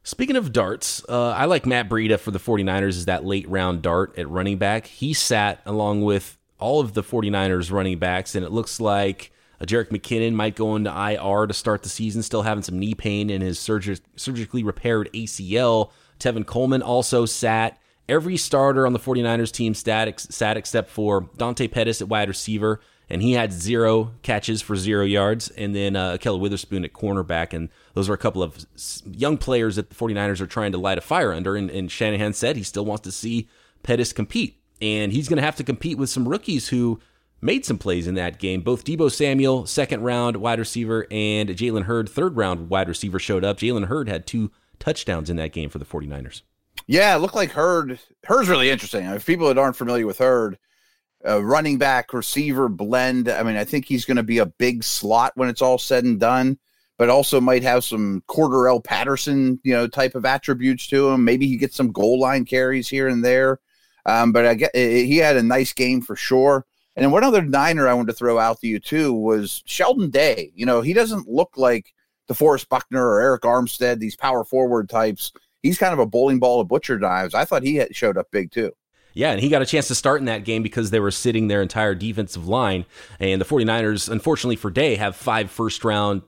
Speaking 0.04 0.36
of 0.36 0.54
darts, 0.54 1.04
uh, 1.10 1.32
I 1.32 1.46
like 1.46 1.66
Matt 1.66 1.90
Breida 1.90 2.20
for 2.20 2.32
the 2.32 2.40
49ers 2.40 2.90
as 2.90 3.06
that 3.06 3.26
late 3.26 3.50
round 3.50 3.82
dart 3.82 4.18
at 4.20 4.30
running 4.30 4.58
back. 4.58 4.86
He 4.86 5.14
sat 5.14 5.62
along 5.66 6.04
with 6.04 6.38
all 6.60 6.80
of 6.80 6.94
the 6.94 7.02
49ers 7.02 7.72
running 7.72 7.98
backs, 7.98 8.36
and 8.36 8.46
it 8.46 8.52
looks 8.52 8.80
like 8.80 9.32
uh, 9.62 9.66
Jerick 9.66 9.90
McKinnon 9.90 10.34
might 10.34 10.56
go 10.56 10.76
into 10.76 10.90
IR 10.90 11.48
to 11.48 11.54
start 11.54 11.84
the 11.84 11.90
season, 11.90 12.24
still 12.24 12.44
having 12.44 12.64
some 12.64 12.80
knee 12.80 12.96
pain 12.96 13.30
in 13.30 13.42
his 13.42 13.60
surg- 13.60 14.00
surgically 14.16 14.64
repaired 14.64 15.10
ACL. 15.14 15.92
Tevin 16.20 16.46
Coleman 16.46 16.82
also 16.82 17.26
sat. 17.26 17.80
Every 18.08 18.38
starter 18.38 18.86
on 18.86 18.94
the 18.94 19.00
49ers 19.00 19.52
team 19.52 19.74
sat, 19.74 20.20
sat 20.20 20.58
except 20.58 20.92
for 20.92 21.30
Dante 21.38 21.68
Pettis 21.68 22.02
at 22.02 22.08
wide 22.08 22.28
receiver, 22.28 22.80
and 23.10 23.22
he 23.22 23.34
had 23.34 23.52
zero 23.52 24.12
catches 24.22 24.62
for 24.62 24.76
zero 24.76 25.04
yards. 25.04 25.50
And 25.50 25.76
then 25.76 25.96
uh, 25.96 26.18
Ahkello 26.18 26.40
Witherspoon 26.40 26.86
at 26.86 26.94
cornerback. 26.94 27.54
And 27.54 27.70
those 27.94 28.10
are 28.10 28.14
a 28.14 28.18
couple 28.18 28.44
of 28.44 28.66
young 29.06 29.38
players 29.38 29.76
that 29.76 29.90
the 29.90 29.96
49ers 29.96 30.42
are 30.42 30.48
trying 30.48 30.72
to 30.72 30.78
light 30.78 30.98
a 30.98 31.02
fire 31.02 31.32
under. 31.32 31.56
And, 31.56 31.70
and 31.70 31.92
Shanahan 31.92 32.34
said 32.34 32.56
he 32.56 32.64
still 32.64 32.86
wants 32.86 33.04
to 33.04 33.12
see 33.12 33.48
Pettis 33.84 34.14
compete. 34.14 34.60
And 34.82 35.12
he's 35.12 35.30
going 35.30 35.38
to 35.38 35.44
have 35.44 35.56
to 35.58 35.64
compete 35.64 35.98
with 35.98 36.10
some 36.10 36.28
rookies 36.28 36.70
who 36.70 37.00
made 37.42 37.66
some 37.66 37.78
plays 37.78 38.08
in 38.08 38.16
that 38.16 38.40
game. 38.40 38.62
Both 38.62 38.86
Deebo 38.86 39.12
Samuel, 39.12 39.66
second 39.66 40.02
round 40.02 40.38
wide 40.38 40.60
receiver, 40.60 41.08
and 41.12 41.50
Jalen 41.50 41.84
Hurd, 41.84 42.10
third 42.10 42.36
round 42.36 42.70
wide 42.70 42.90
receiver, 42.90 43.20
showed 43.20 43.44
up. 43.44 43.60
Jalen 43.60 43.86
Hurd 43.86 44.10
had 44.10 44.26
two 44.26 44.52
touchdowns 44.80 45.30
in 45.30 45.38
that 45.38 45.54
game 45.54 45.70
for 45.70 45.80
the 45.80 45.86
49ers. 45.86 46.42
Yeah, 46.88 47.16
it 47.16 47.20
looked 47.20 47.36
like 47.36 47.52
Hurd. 47.52 48.00
Hurd's 48.24 48.50
really 48.50 48.70
interesting. 48.70 49.06
If 49.06 49.26
people 49.26 49.48
that 49.48 49.58
aren't 49.58 49.76
familiar 49.76 50.06
with 50.06 50.20
Hurd, 50.20 50.58
uh, 51.28 51.44
running 51.44 51.78
back, 51.78 52.14
receiver 52.14 52.70
blend. 52.70 53.30
I 53.30 53.44
mean, 53.44 53.56
I 53.56 53.64
think 53.64 53.86
he's 53.86 54.06
going 54.06 54.18
to 54.18 54.24
be 54.24 54.38
a 54.38 54.46
big 54.46 54.84
slot 54.84 55.32
when 55.36 55.50
it's 55.50 55.62
all 55.62 55.78
said 55.78 56.04
and 56.04 56.20
done, 56.20 56.60
but 56.98 57.10
also 57.10 57.42
might 57.42 57.64
have 57.64 57.84
some 57.84 58.24
Cordarrelle 58.28 58.84
Patterson, 58.84 59.60
you 59.64 59.74
know, 59.74 59.88
type 59.88 60.16
of 60.16 60.26
attributes 60.26 60.88
to 60.88 61.10
him. 61.10 61.24
Maybe 61.24 61.48
he 61.48 61.58
gets 61.58 61.76
some 61.76 61.92
goal 61.92 62.20
line 62.20 62.46
carries 62.46 62.88
here 62.88 63.08
and 63.08 63.24
there. 63.26 63.60
Um, 64.06 64.32
but 64.32 64.46
I 64.46 64.54
get 64.54 64.76
he 64.76 65.18
had 65.18 65.36
a 65.36 65.44
nice 65.44 65.74
game 65.74 66.02
for 66.02 66.16
sure. 66.16 66.66
And 66.96 67.12
one 67.12 67.24
other 67.24 67.42
Niner 67.42 67.88
I 67.88 67.94
wanted 67.94 68.12
to 68.12 68.18
throw 68.18 68.40
out 68.40 68.62
to 68.62 68.68
you 68.68 68.80
too 68.80 69.14
was 69.14 69.64
Sheldon 69.66 70.10
Day. 70.10 70.52
You 70.56 70.66
know, 70.66 70.82
he 70.82 70.94
doesn't 70.94 71.28
look 71.28 71.58
like 71.58 71.94
DeForest 72.30 72.70
Buckner 72.70 73.06
or 73.06 73.22
Arik 73.22 73.42
Armstead, 73.42 74.00
these 74.00 74.16
power 74.16 74.44
forward 74.44 74.90
types. 74.90 75.32
He's 75.62 75.78
kind 75.78 75.94
of 75.94 76.00
a 76.00 76.06
bowling 76.06 76.40
ball 76.40 76.62
of 76.62 76.68
butcher 76.68 76.98
knives. 76.98 77.34
I 77.34 77.46
thought 77.46 77.64
he 77.64 77.76
had 77.76 77.96
showed 77.96 78.18
up 78.18 78.32
big 78.32 78.52
too. 78.52 78.72
Yeah, 79.14 79.32
and 79.32 79.40
he 79.40 79.50
got 79.50 79.62
a 79.62 79.66
chance 79.66 79.88
to 79.88 79.96
start 79.96 80.20
in 80.20 80.26
that 80.26 80.44
game 80.44 80.62
because 80.62 80.92
they 80.92 81.00
were 81.00 81.12
sitting 81.12 81.48
their 81.48 81.62
entire 81.62 81.96
defensive 81.96 82.48
line. 82.48 82.86
And 83.20 83.40
the 83.40 83.46
49ers, 83.46 84.10
unfortunately 84.10 84.58
for 84.58 84.70
Day, 84.70 84.96
have 84.96 85.16
five 85.16 85.50
first 85.50 85.86
round 85.86 86.22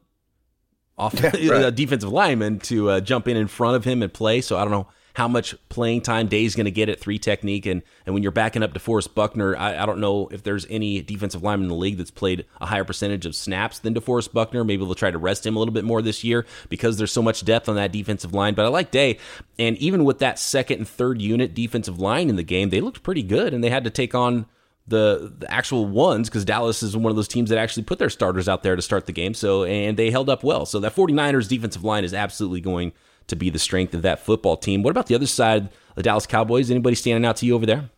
off 0.98 1.14
yeah, 1.38 1.52
right. 1.52 1.76
defensive 1.76 2.12
linemen 2.12 2.60
to 2.60 2.90
uh, 2.90 3.00
jump 3.02 3.28
in 3.28 3.36
in 3.36 3.48
front 3.48 3.76
of 3.76 3.84
him 3.84 4.02
and 4.02 4.14
play. 4.14 4.42
So 4.42 4.58
I 4.58 4.62
don't 4.62 4.72
know 4.72 4.88
how 5.18 5.28
much 5.28 5.56
playing 5.68 6.00
time 6.00 6.28
Day's 6.28 6.56
going 6.56 6.66
to 6.66 6.72
get 6.72 6.90
at 6.90 7.00
three 7.00 7.18
technique. 7.18 7.66
And, 7.66 7.82
and 8.06 8.14
when 8.14 8.22
you're 8.22 8.32
backing 8.32 8.62
up 8.62 8.72
DeForest 8.72 9.16
Buckner, 9.16 9.58
I, 9.58 9.82
I 9.82 9.88
don't 9.88 10.00
know 10.00 10.28
if 10.28 10.44
there's 10.44 10.68
any 10.70 11.02
defensive 11.02 11.42
lineman 11.42 11.64
in 11.64 11.70
the 11.70 11.76
league 11.76 11.98
that's 11.98 12.12
played 12.12 12.46
a 12.62 12.68
higher 12.68 12.84
percentage 12.84 13.26
of 13.26 13.36
snaps 13.36 13.80
than 13.80 13.96
DeForest 13.96 14.32
Buckner. 14.32 14.64
Maybe 14.64 14.86
they'll 14.86 14.94
try 14.94 15.10
to 15.10 15.18
rest 15.18 15.44
him 15.44 15.56
a 15.56 15.60
little 15.60 15.74
bit 15.74 15.86
more 15.86 16.04
this 16.04 16.24
year 16.24 16.46
because 16.70 17.00
there's 17.00 17.12
so 17.12 17.24
much 17.24 17.44
depth 17.44 17.68
on 17.68 17.78
that 17.78 17.92
defensive 17.92 18.36
line. 18.36 18.54
But 18.54 18.66
I 18.66 18.68
like 18.68 18.92
Day. 18.92 19.18
And 19.58 19.76
even 19.78 20.06
with 20.06 20.20
that 20.20 20.38
second 20.38 20.78
and 20.78 20.88
third 20.88 21.20
unit 21.20 21.56
defensive 21.56 22.00
line 22.00 22.30
in 22.30 22.36
the 22.36 22.44
game, 22.44 22.70
they 22.70 22.80
looked 22.80 23.02
pretty 23.02 23.24
good 23.24 23.56
and 23.56 23.64
they 23.64 23.72
had 23.72 23.86
to 23.86 23.90
take 23.90 24.14
on 24.14 24.46
the, 24.88 25.34
the 25.40 25.52
actual 25.52 25.88
ones 25.88 26.30
because 26.30 26.46
Dallas 26.46 26.84
is 26.84 26.96
one 26.96 27.10
of 27.10 27.16
those 27.16 27.28
teams 27.28 27.50
that 27.50 27.58
actually 27.58 27.84
put 27.84 27.98
their 27.98 28.12
starters 28.12 28.48
out 28.48 28.62
there 28.62 28.76
to 28.76 28.84
start 28.84 29.08
the 29.08 29.14
game. 29.14 29.34
So, 29.34 29.64
and 29.64 29.98
they 29.98 30.12
held 30.12 30.30
up 30.30 30.44
well. 30.44 30.68
So 30.68 30.80
that 30.82 30.96
49ers 30.96 31.50
defensive 31.50 31.84
line 31.84 32.04
is 32.04 32.14
absolutely 32.14 32.62
going 32.62 32.94
to 33.28 33.36
be 33.36 33.50
the 33.50 33.60
strength 33.60 33.94
of 33.94 34.02
that 34.02 34.20
football 34.20 34.58
team. 34.58 34.84
What 34.84 34.92
about 34.92 35.08
the 35.08 35.16
other 35.16 35.28
side, 35.28 35.70
the 35.96 36.04
Dallas 36.04 36.26
Cowboys? 36.26 36.72
Anybody 36.72 36.96
standing 36.96 37.26
out 37.26 37.38
to 37.38 37.46
you 37.46 37.56
over 37.56 37.66
there? 37.66 37.90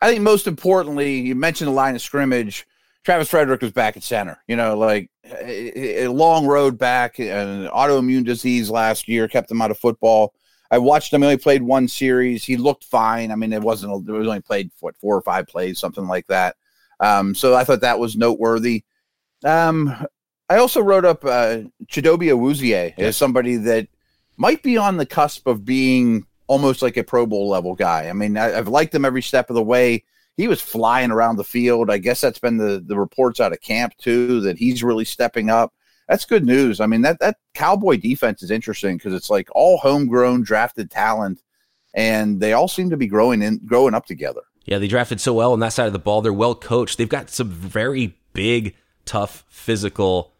I 0.00 0.10
think 0.10 0.22
most 0.22 0.46
importantly, 0.46 1.20
you 1.20 1.34
mentioned 1.34 1.68
the 1.68 1.74
line 1.74 1.94
of 1.94 2.02
scrimmage. 2.02 2.66
Travis 3.04 3.30
Frederick 3.30 3.62
was 3.62 3.72
back 3.72 3.96
at 3.96 4.02
center. 4.02 4.42
You 4.48 4.56
know, 4.56 4.76
like 4.76 5.10
a 5.24 6.08
long 6.08 6.46
road 6.46 6.76
back, 6.76 7.18
an 7.18 7.68
autoimmune 7.68 8.24
disease 8.24 8.68
last 8.68 9.08
year 9.08 9.28
kept 9.28 9.50
him 9.50 9.62
out 9.62 9.70
of 9.70 9.78
football. 9.78 10.34
I 10.70 10.78
watched 10.78 11.12
him. 11.12 11.22
He 11.22 11.26
only 11.26 11.36
played 11.38 11.62
one 11.62 11.86
series. 11.86 12.44
He 12.44 12.56
looked 12.56 12.84
fine. 12.84 13.30
I 13.30 13.36
mean, 13.36 13.52
it 13.52 13.62
wasn't. 13.62 14.08
It 14.08 14.12
was 14.12 14.26
only 14.26 14.40
played 14.40 14.70
what 14.80 14.96
four 14.96 15.16
or 15.16 15.22
five 15.22 15.46
plays, 15.46 15.78
something 15.78 16.06
like 16.06 16.26
that. 16.26 16.56
Um, 16.98 17.34
so 17.34 17.54
I 17.54 17.62
thought 17.62 17.82
that 17.82 17.98
was 17.98 18.16
noteworthy. 18.16 18.84
Um, 19.44 19.94
I 20.48 20.56
also 20.56 20.80
wrote 20.80 21.04
up 21.04 21.24
uh, 21.24 21.58
Chidobe 21.86 22.32
Awuzie 22.32 22.94
as 22.98 23.16
somebody 23.16 23.56
that 23.56 23.88
might 24.36 24.62
be 24.62 24.76
on 24.76 24.96
the 24.96 25.06
cusp 25.06 25.46
of 25.46 25.64
being 25.64 26.26
almost 26.46 26.82
like 26.82 26.96
a 26.96 27.04
Pro 27.04 27.26
Bowl 27.26 27.48
level 27.48 27.74
guy. 27.74 28.08
I 28.08 28.12
mean, 28.12 28.36
I, 28.36 28.50
have 28.50 28.68
liked 28.68 28.94
him 28.94 29.04
every 29.04 29.22
step 29.22 29.50
of 29.50 29.54
the 29.54 29.62
way. 29.62 30.04
He 30.36 30.48
was 30.48 30.60
flying 30.60 31.10
around 31.10 31.36
the 31.36 31.44
field. 31.44 31.90
I 31.90 31.98
guess 31.98 32.20
that's 32.20 32.38
been 32.38 32.58
the 32.58 32.82
the 32.86 32.98
reports 32.98 33.40
out 33.40 33.52
of 33.52 33.60
camp 33.60 33.96
too 33.98 34.40
that 34.42 34.58
he's 34.58 34.82
really 34.82 35.04
stepping 35.04 35.48
up. 35.48 35.72
That's 36.08 36.24
good 36.24 36.44
news. 36.44 36.80
I 36.80 36.86
mean, 36.86 37.02
that 37.02 37.18
that 37.20 37.38
Cowboy 37.54 37.96
defense 37.96 38.42
is 38.42 38.50
interesting 38.50 38.96
because 38.96 39.14
it's 39.14 39.30
like 39.30 39.48
all 39.54 39.78
homegrown 39.78 40.42
drafted 40.42 40.90
talent, 40.90 41.42
and 41.94 42.38
they 42.38 42.52
all 42.52 42.68
seem 42.68 42.90
to 42.90 42.96
be 42.96 43.06
growing 43.06 43.42
in 43.42 43.60
growing 43.64 43.94
up 43.94 44.06
together. 44.06 44.42
Yeah, 44.66 44.78
they 44.78 44.88
drafted 44.88 45.20
so 45.20 45.32
well 45.32 45.52
on 45.52 45.60
that 45.60 45.72
side 45.72 45.86
of 45.86 45.92
the 45.92 45.98
ball. 45.98 46.22
They're 46.22 46.32
well 46.32 46.54
coached. 46.54 46.98
They've 46.98 47.08
got 47.08 47.30
some 47.30 47.48
very 47.48 48.18
big, 48.32 48.74
tough, 49.04 49.44
physical 49.48 50.34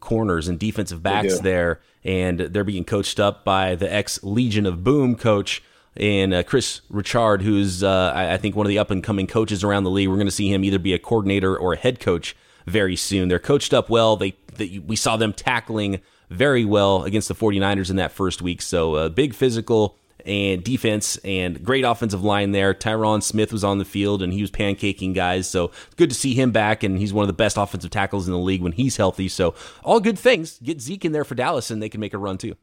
corners 0.00 0.48
and 0.48 0.58
defensive 0.58 1.02
backs 1.02 1.40
there, 1.40 1.80
and 2.04 2.40
they're 2.40 2.64
being 2.64 2.84
coached 2.84 3.20
up 3.20 3.44
by 3.44 3.74
the 3.74 3.92
ex 3.92 4.22
Legion 4.22 4.66
of 4.66 4.82
Boom 4.82 5.14
coach 5.14 5.62
and 5.96 6.32
uh, 6.32 6.42
Kris 6.42 6.80
Richard, 6.88 7.42
who's 7.42 7.82
uh, 7.82 8.12
I, 8.14 8.34
I, 8.34 8.36
think 8.38 8.56
one 8.56 8.66
of 8.66 8.68
the 8.68 8.78
up 8.78 8.90
and 8.90 9.04
coming 9.04 9.26
coaches 9.26 9.62
around 9.62 9.84
the 9.84 9.90
league. 9.90 10.08
We're 10.08 10.16
going 10.16 10.26
to 10.26 10.30
see 10.30 10.52
him 10.52 10.64
either 10.64 10.78
be 10.78 10.94
a 10.94 10.98
coordinator 10.98 11.56
or 11.56 11.74
a 11.74 11.76
head 11.76 12.00
coach 12.00 12.34
very 12.66 12.96
soon. 12.96 13.28
They're 13.28 13.38
coached 13.38 13.74
up 13.74 13.90
well. 13.90 14.16
They, 14.16 14.34
they 14.56 14.78
we 14.78 14.96
saw 14.96 15.16
them 15.16 15.32
tackling 15.32 16.00
very 16.30 16.64
well 16.64 17.04
against 17.04 17.28
the 17.28 17.34
49ers 17.34 17.90
in 17.90 17.96
that 17.96 18.12
first 18.12 18.40
week. 18.40 18.62
So 18.62 18.96
a 18.96 19.06
uh, 19.06 19.08
big 19.10 19.34
physical 19.34 19.98
and 20.24 20.62
defense 20.62 21.16
and 21.18 21.62
great 21.64 21.84
offensive 21.84 22.22
line 22.22 22.52
there. 22.52 22.74
Tyron 22.74 23.22
Smith 23.22 23.52
was 23.52 23.64
on 23.64 23.78
the 23.78 23.84
field 23.84 24.22
and 24.22 24.32
he 24.32 24.40
was 24.40 24.50
pancaking 24.50 25.14
guys. 25.14 25.48
So 25.48 25.70
good 25.96 26.10
to 26.10 26.16
see 26.16 26.34
him 26.34 26.50
back. 26.50 26.82
And 26.82 26.98
he's 26.98 27.12
one 27.12 27.22
of 27.22 27.28
the 27.28 27.32
best 27.32 27.56
offensive 27.56 27.90
tackles 27.90 28.26
in 28.26 28.32
the 28.32 28.38
league 28.38 28.62
when 28.62 28.72
he's 28.72 28.96
healthy. 28.96 29.28
So 29.28 29.54
all 29.82 30.00
good 30.00 30.18
things. 30.18 30.58
Get 30.58 30.80
Zeke 30.80 31.04
in 31.04 31.12
there 31.12 31.24
for 31.24 31.34
Dallas 31.34 31.70
and 31.70 31.82
they 31.82 31.88
can 31.88 32.00
make 32.00 32.14
a 32.14 32.18
run 32.18 32.38
too. 32.38 32.56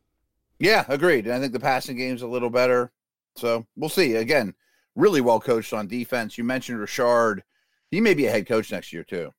Yeah, 0.60 0.86
agreed. 0.88 1.30
I 1.30 1.40
think 1.40 1.54
the 1.54 1.60
passing 1.60 1.98
game's 1.98 2.22
a 2.22 2.28
little 2.28 2.50
better. 2.50 2.92
So 3.36 3.66
we'll 3.76 3.90
see. 3.90 4.16
Again, 4.16 4.54
really 4.96 5.22
well 5.22 5.40
coached 5.40 5.74
on 5.74 5.88
defense. 5.88 6.38
You 6.38 6.44
mentioned 6.44 6.80
Richard. 6.80 7.44
He 7.92 8.02
may 8.02 8.14
be 8.14 8.26
a 8.26 8.32
head 8.32 8.48
coach 8.48 8.72
next 8.72 8.94
year 8.94 9.04
too. 9.04 9.34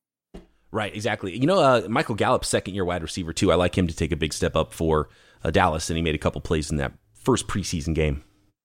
Right, 0.71 0.95
exactly. 0.95 1.37
You 1.37 1.47
know, 1.47 1.59
uh, 1.59 1.87
Michael 1.89 2.15
Gallup, 2.15 2.45
second 2.45 2.73
year 2.73 2.85
wide 2.85 3.01
receiver 3.01 3.33
too. 3.33 3.51
I 3.51 3.55
like 3.55 3.77
him 3.77 3.87
to 3.87 3.95
take 3.95 4.11
a 4.11 4.15
big 4.15 4.33
step 4.33 4.55
up 4.55 4.73
for 4.73 5.09
uh, 5.43 5.51
Dallas, 5.51 5.89
and 5.89 5.97
he 5.97 6.03
made 6.03 6.15
a 6.15 6.19
couple 6.19 6.39
plays 6.39 6.71
in 6.71 6.77
that 6.77 6.93
first 7.23 7.47
preseason 7.47 7.95
game. 7.95 8.23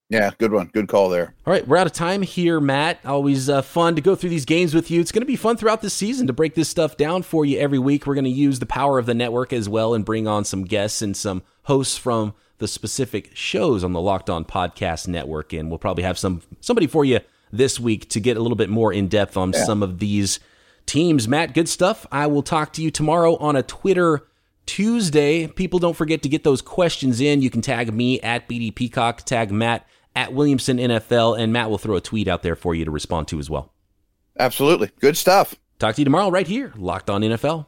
Yeah, 0.09 0.31
good 0.37 0.53
one. 0.53 0.67
Good 0.67 0.87
call 0.87 1.09
there. 1.09 1.35
All 1.45 1.51
right, 1.51 1.67
we're 1.67 1.75
out 1.75 1.87
of 1.87 1.91
time 1.91 2.21
here, 2.21 2.61
Matt. 2.61 2.99
Always 3.05 3.49
uh, 3.49 3.61
fun 3.61 3.95
to 3.95 4.01
go 4.01 4.15
through 4.15 4.29
these 4.29 4.45
games 4.45 4.73
with 4.73 4.89
you. 4.89 5.01
It's 5.01 5.11
going 5.11 5.21
to 5.21 5.27
be 5.27 5.35
fun 5.35 5.57
throughout 5.57 5.81
the 5.81 5.89
season 5.89 6.27
to 6.27 6.33
break 6.33 6.55
this 6.55 6.69
stuff 6.69 6.95
down 6.95 7.23
for 7.23 7.45
you 7.45 7.59
every 7.59 7.79
week. 7.79 8.07
We're 8.07 8.13
going 8.13 8.23
to 8.23 8.29
use 8.29 8.59
the 8.59 8.65
power 8.65 8.99
of 8.99 9.05
the 9.05 9.13
network 9.13 9.51
as 9.51 9.67
well 9.67 9.93
and 9.93 10.05
bring 10.05 10.25
on 10.25 10.45
some 10.45 10.63
guests 10.63 11.01
and 11.01 11.15
some 11.15 11.43
hosts 11.63 11.97
from 11.97 12.33
the 12.59 12.69
specific 12.69 13.31
shows 13.35 13.83
on 13.83 13.91
the 13.91 13.99
Locked 13.99 14.29
On 14.29 14.45
Podcast 14.45 15.09
Network, 15.09 15.51
and 15.51 15.69
we'll 15.69 15.77
probably 15.77 16.03
have 16.03 16.17
some 16.17 16.41
somebody 16.61 16.87
for 16.87 17.03
you 17.03 17.19
this 17.51 17.77
week 17.77 18.09
to 18.09 18.21
get 18.21 18.37
a 18.37 18.41
little 18.41 18.55
bit 18.55 18.69
more 18.69 18.93
in 18.93 19.09
depth 19.09 19.35
on 19.35 19.51
yeah. 19.51 19.65
some 19.65 19.83
of 19.83 19.99
these 19.99 20.39
teams. 20.85 21.27
Matt, 21.27 21.53
good 21.53 21.67
stuff. 21.67 22.05
I 22.11 22.27
will 22.27 22.43
talk 22.43 22.73
to 22.73 22.81
you 22.81 22.91
tomorrow 22.91 23.35
on 23.37 23.57
a 23.57 23.63
Twitter 23.63 24.25
Tuesday. 24.67 25.47
People 25.47 25.79
don't 25.79 25.95
forget 25.95 26.21
to 26.21 26.29
get 26.29 26.43
those 26.43 26.61
questions 26.61 27.19
in. 27.19 27.41
You 27.41 27.49
can 27.49 27.61
tag 27.61 27.91
me 27.93 28.21
at 28.21 28.47
BD 28.47 28.73
Peacock, 28.75 29.23
tag 29.23 29.51
Matt 29.51 29.87
at 30.15 30.33
Williamson 30.33 30.77
NFL, 30.77 31.39
and 31.39 31.51
Matt 31.51 31.69
will 31.69 31.77
throw 31.77 31.95
a 31.95 32.01
tweet 32.01 32.27
out 32.27 32.43
there 32.43 32.55
for 32.55 32.75
you 32.75 32.85
to 32.85 32.91
respond 32.91 33.27
to 33.29 33.39
as 33.39 33.49
well. 33.49 33.73
Absolutely. 34.39 34.91
Good 34.99 35.17
stuff. 35.17 35.55
Talk 35.79 35.95
to 35.95 36.01
you 36.01 36.05
tomorrow 36.05 36.29
right 36.29 36.47
here, 36.47 36.73
Locked 36.75 37.09
On 37.09 37.21
NFL. 37.21 37.65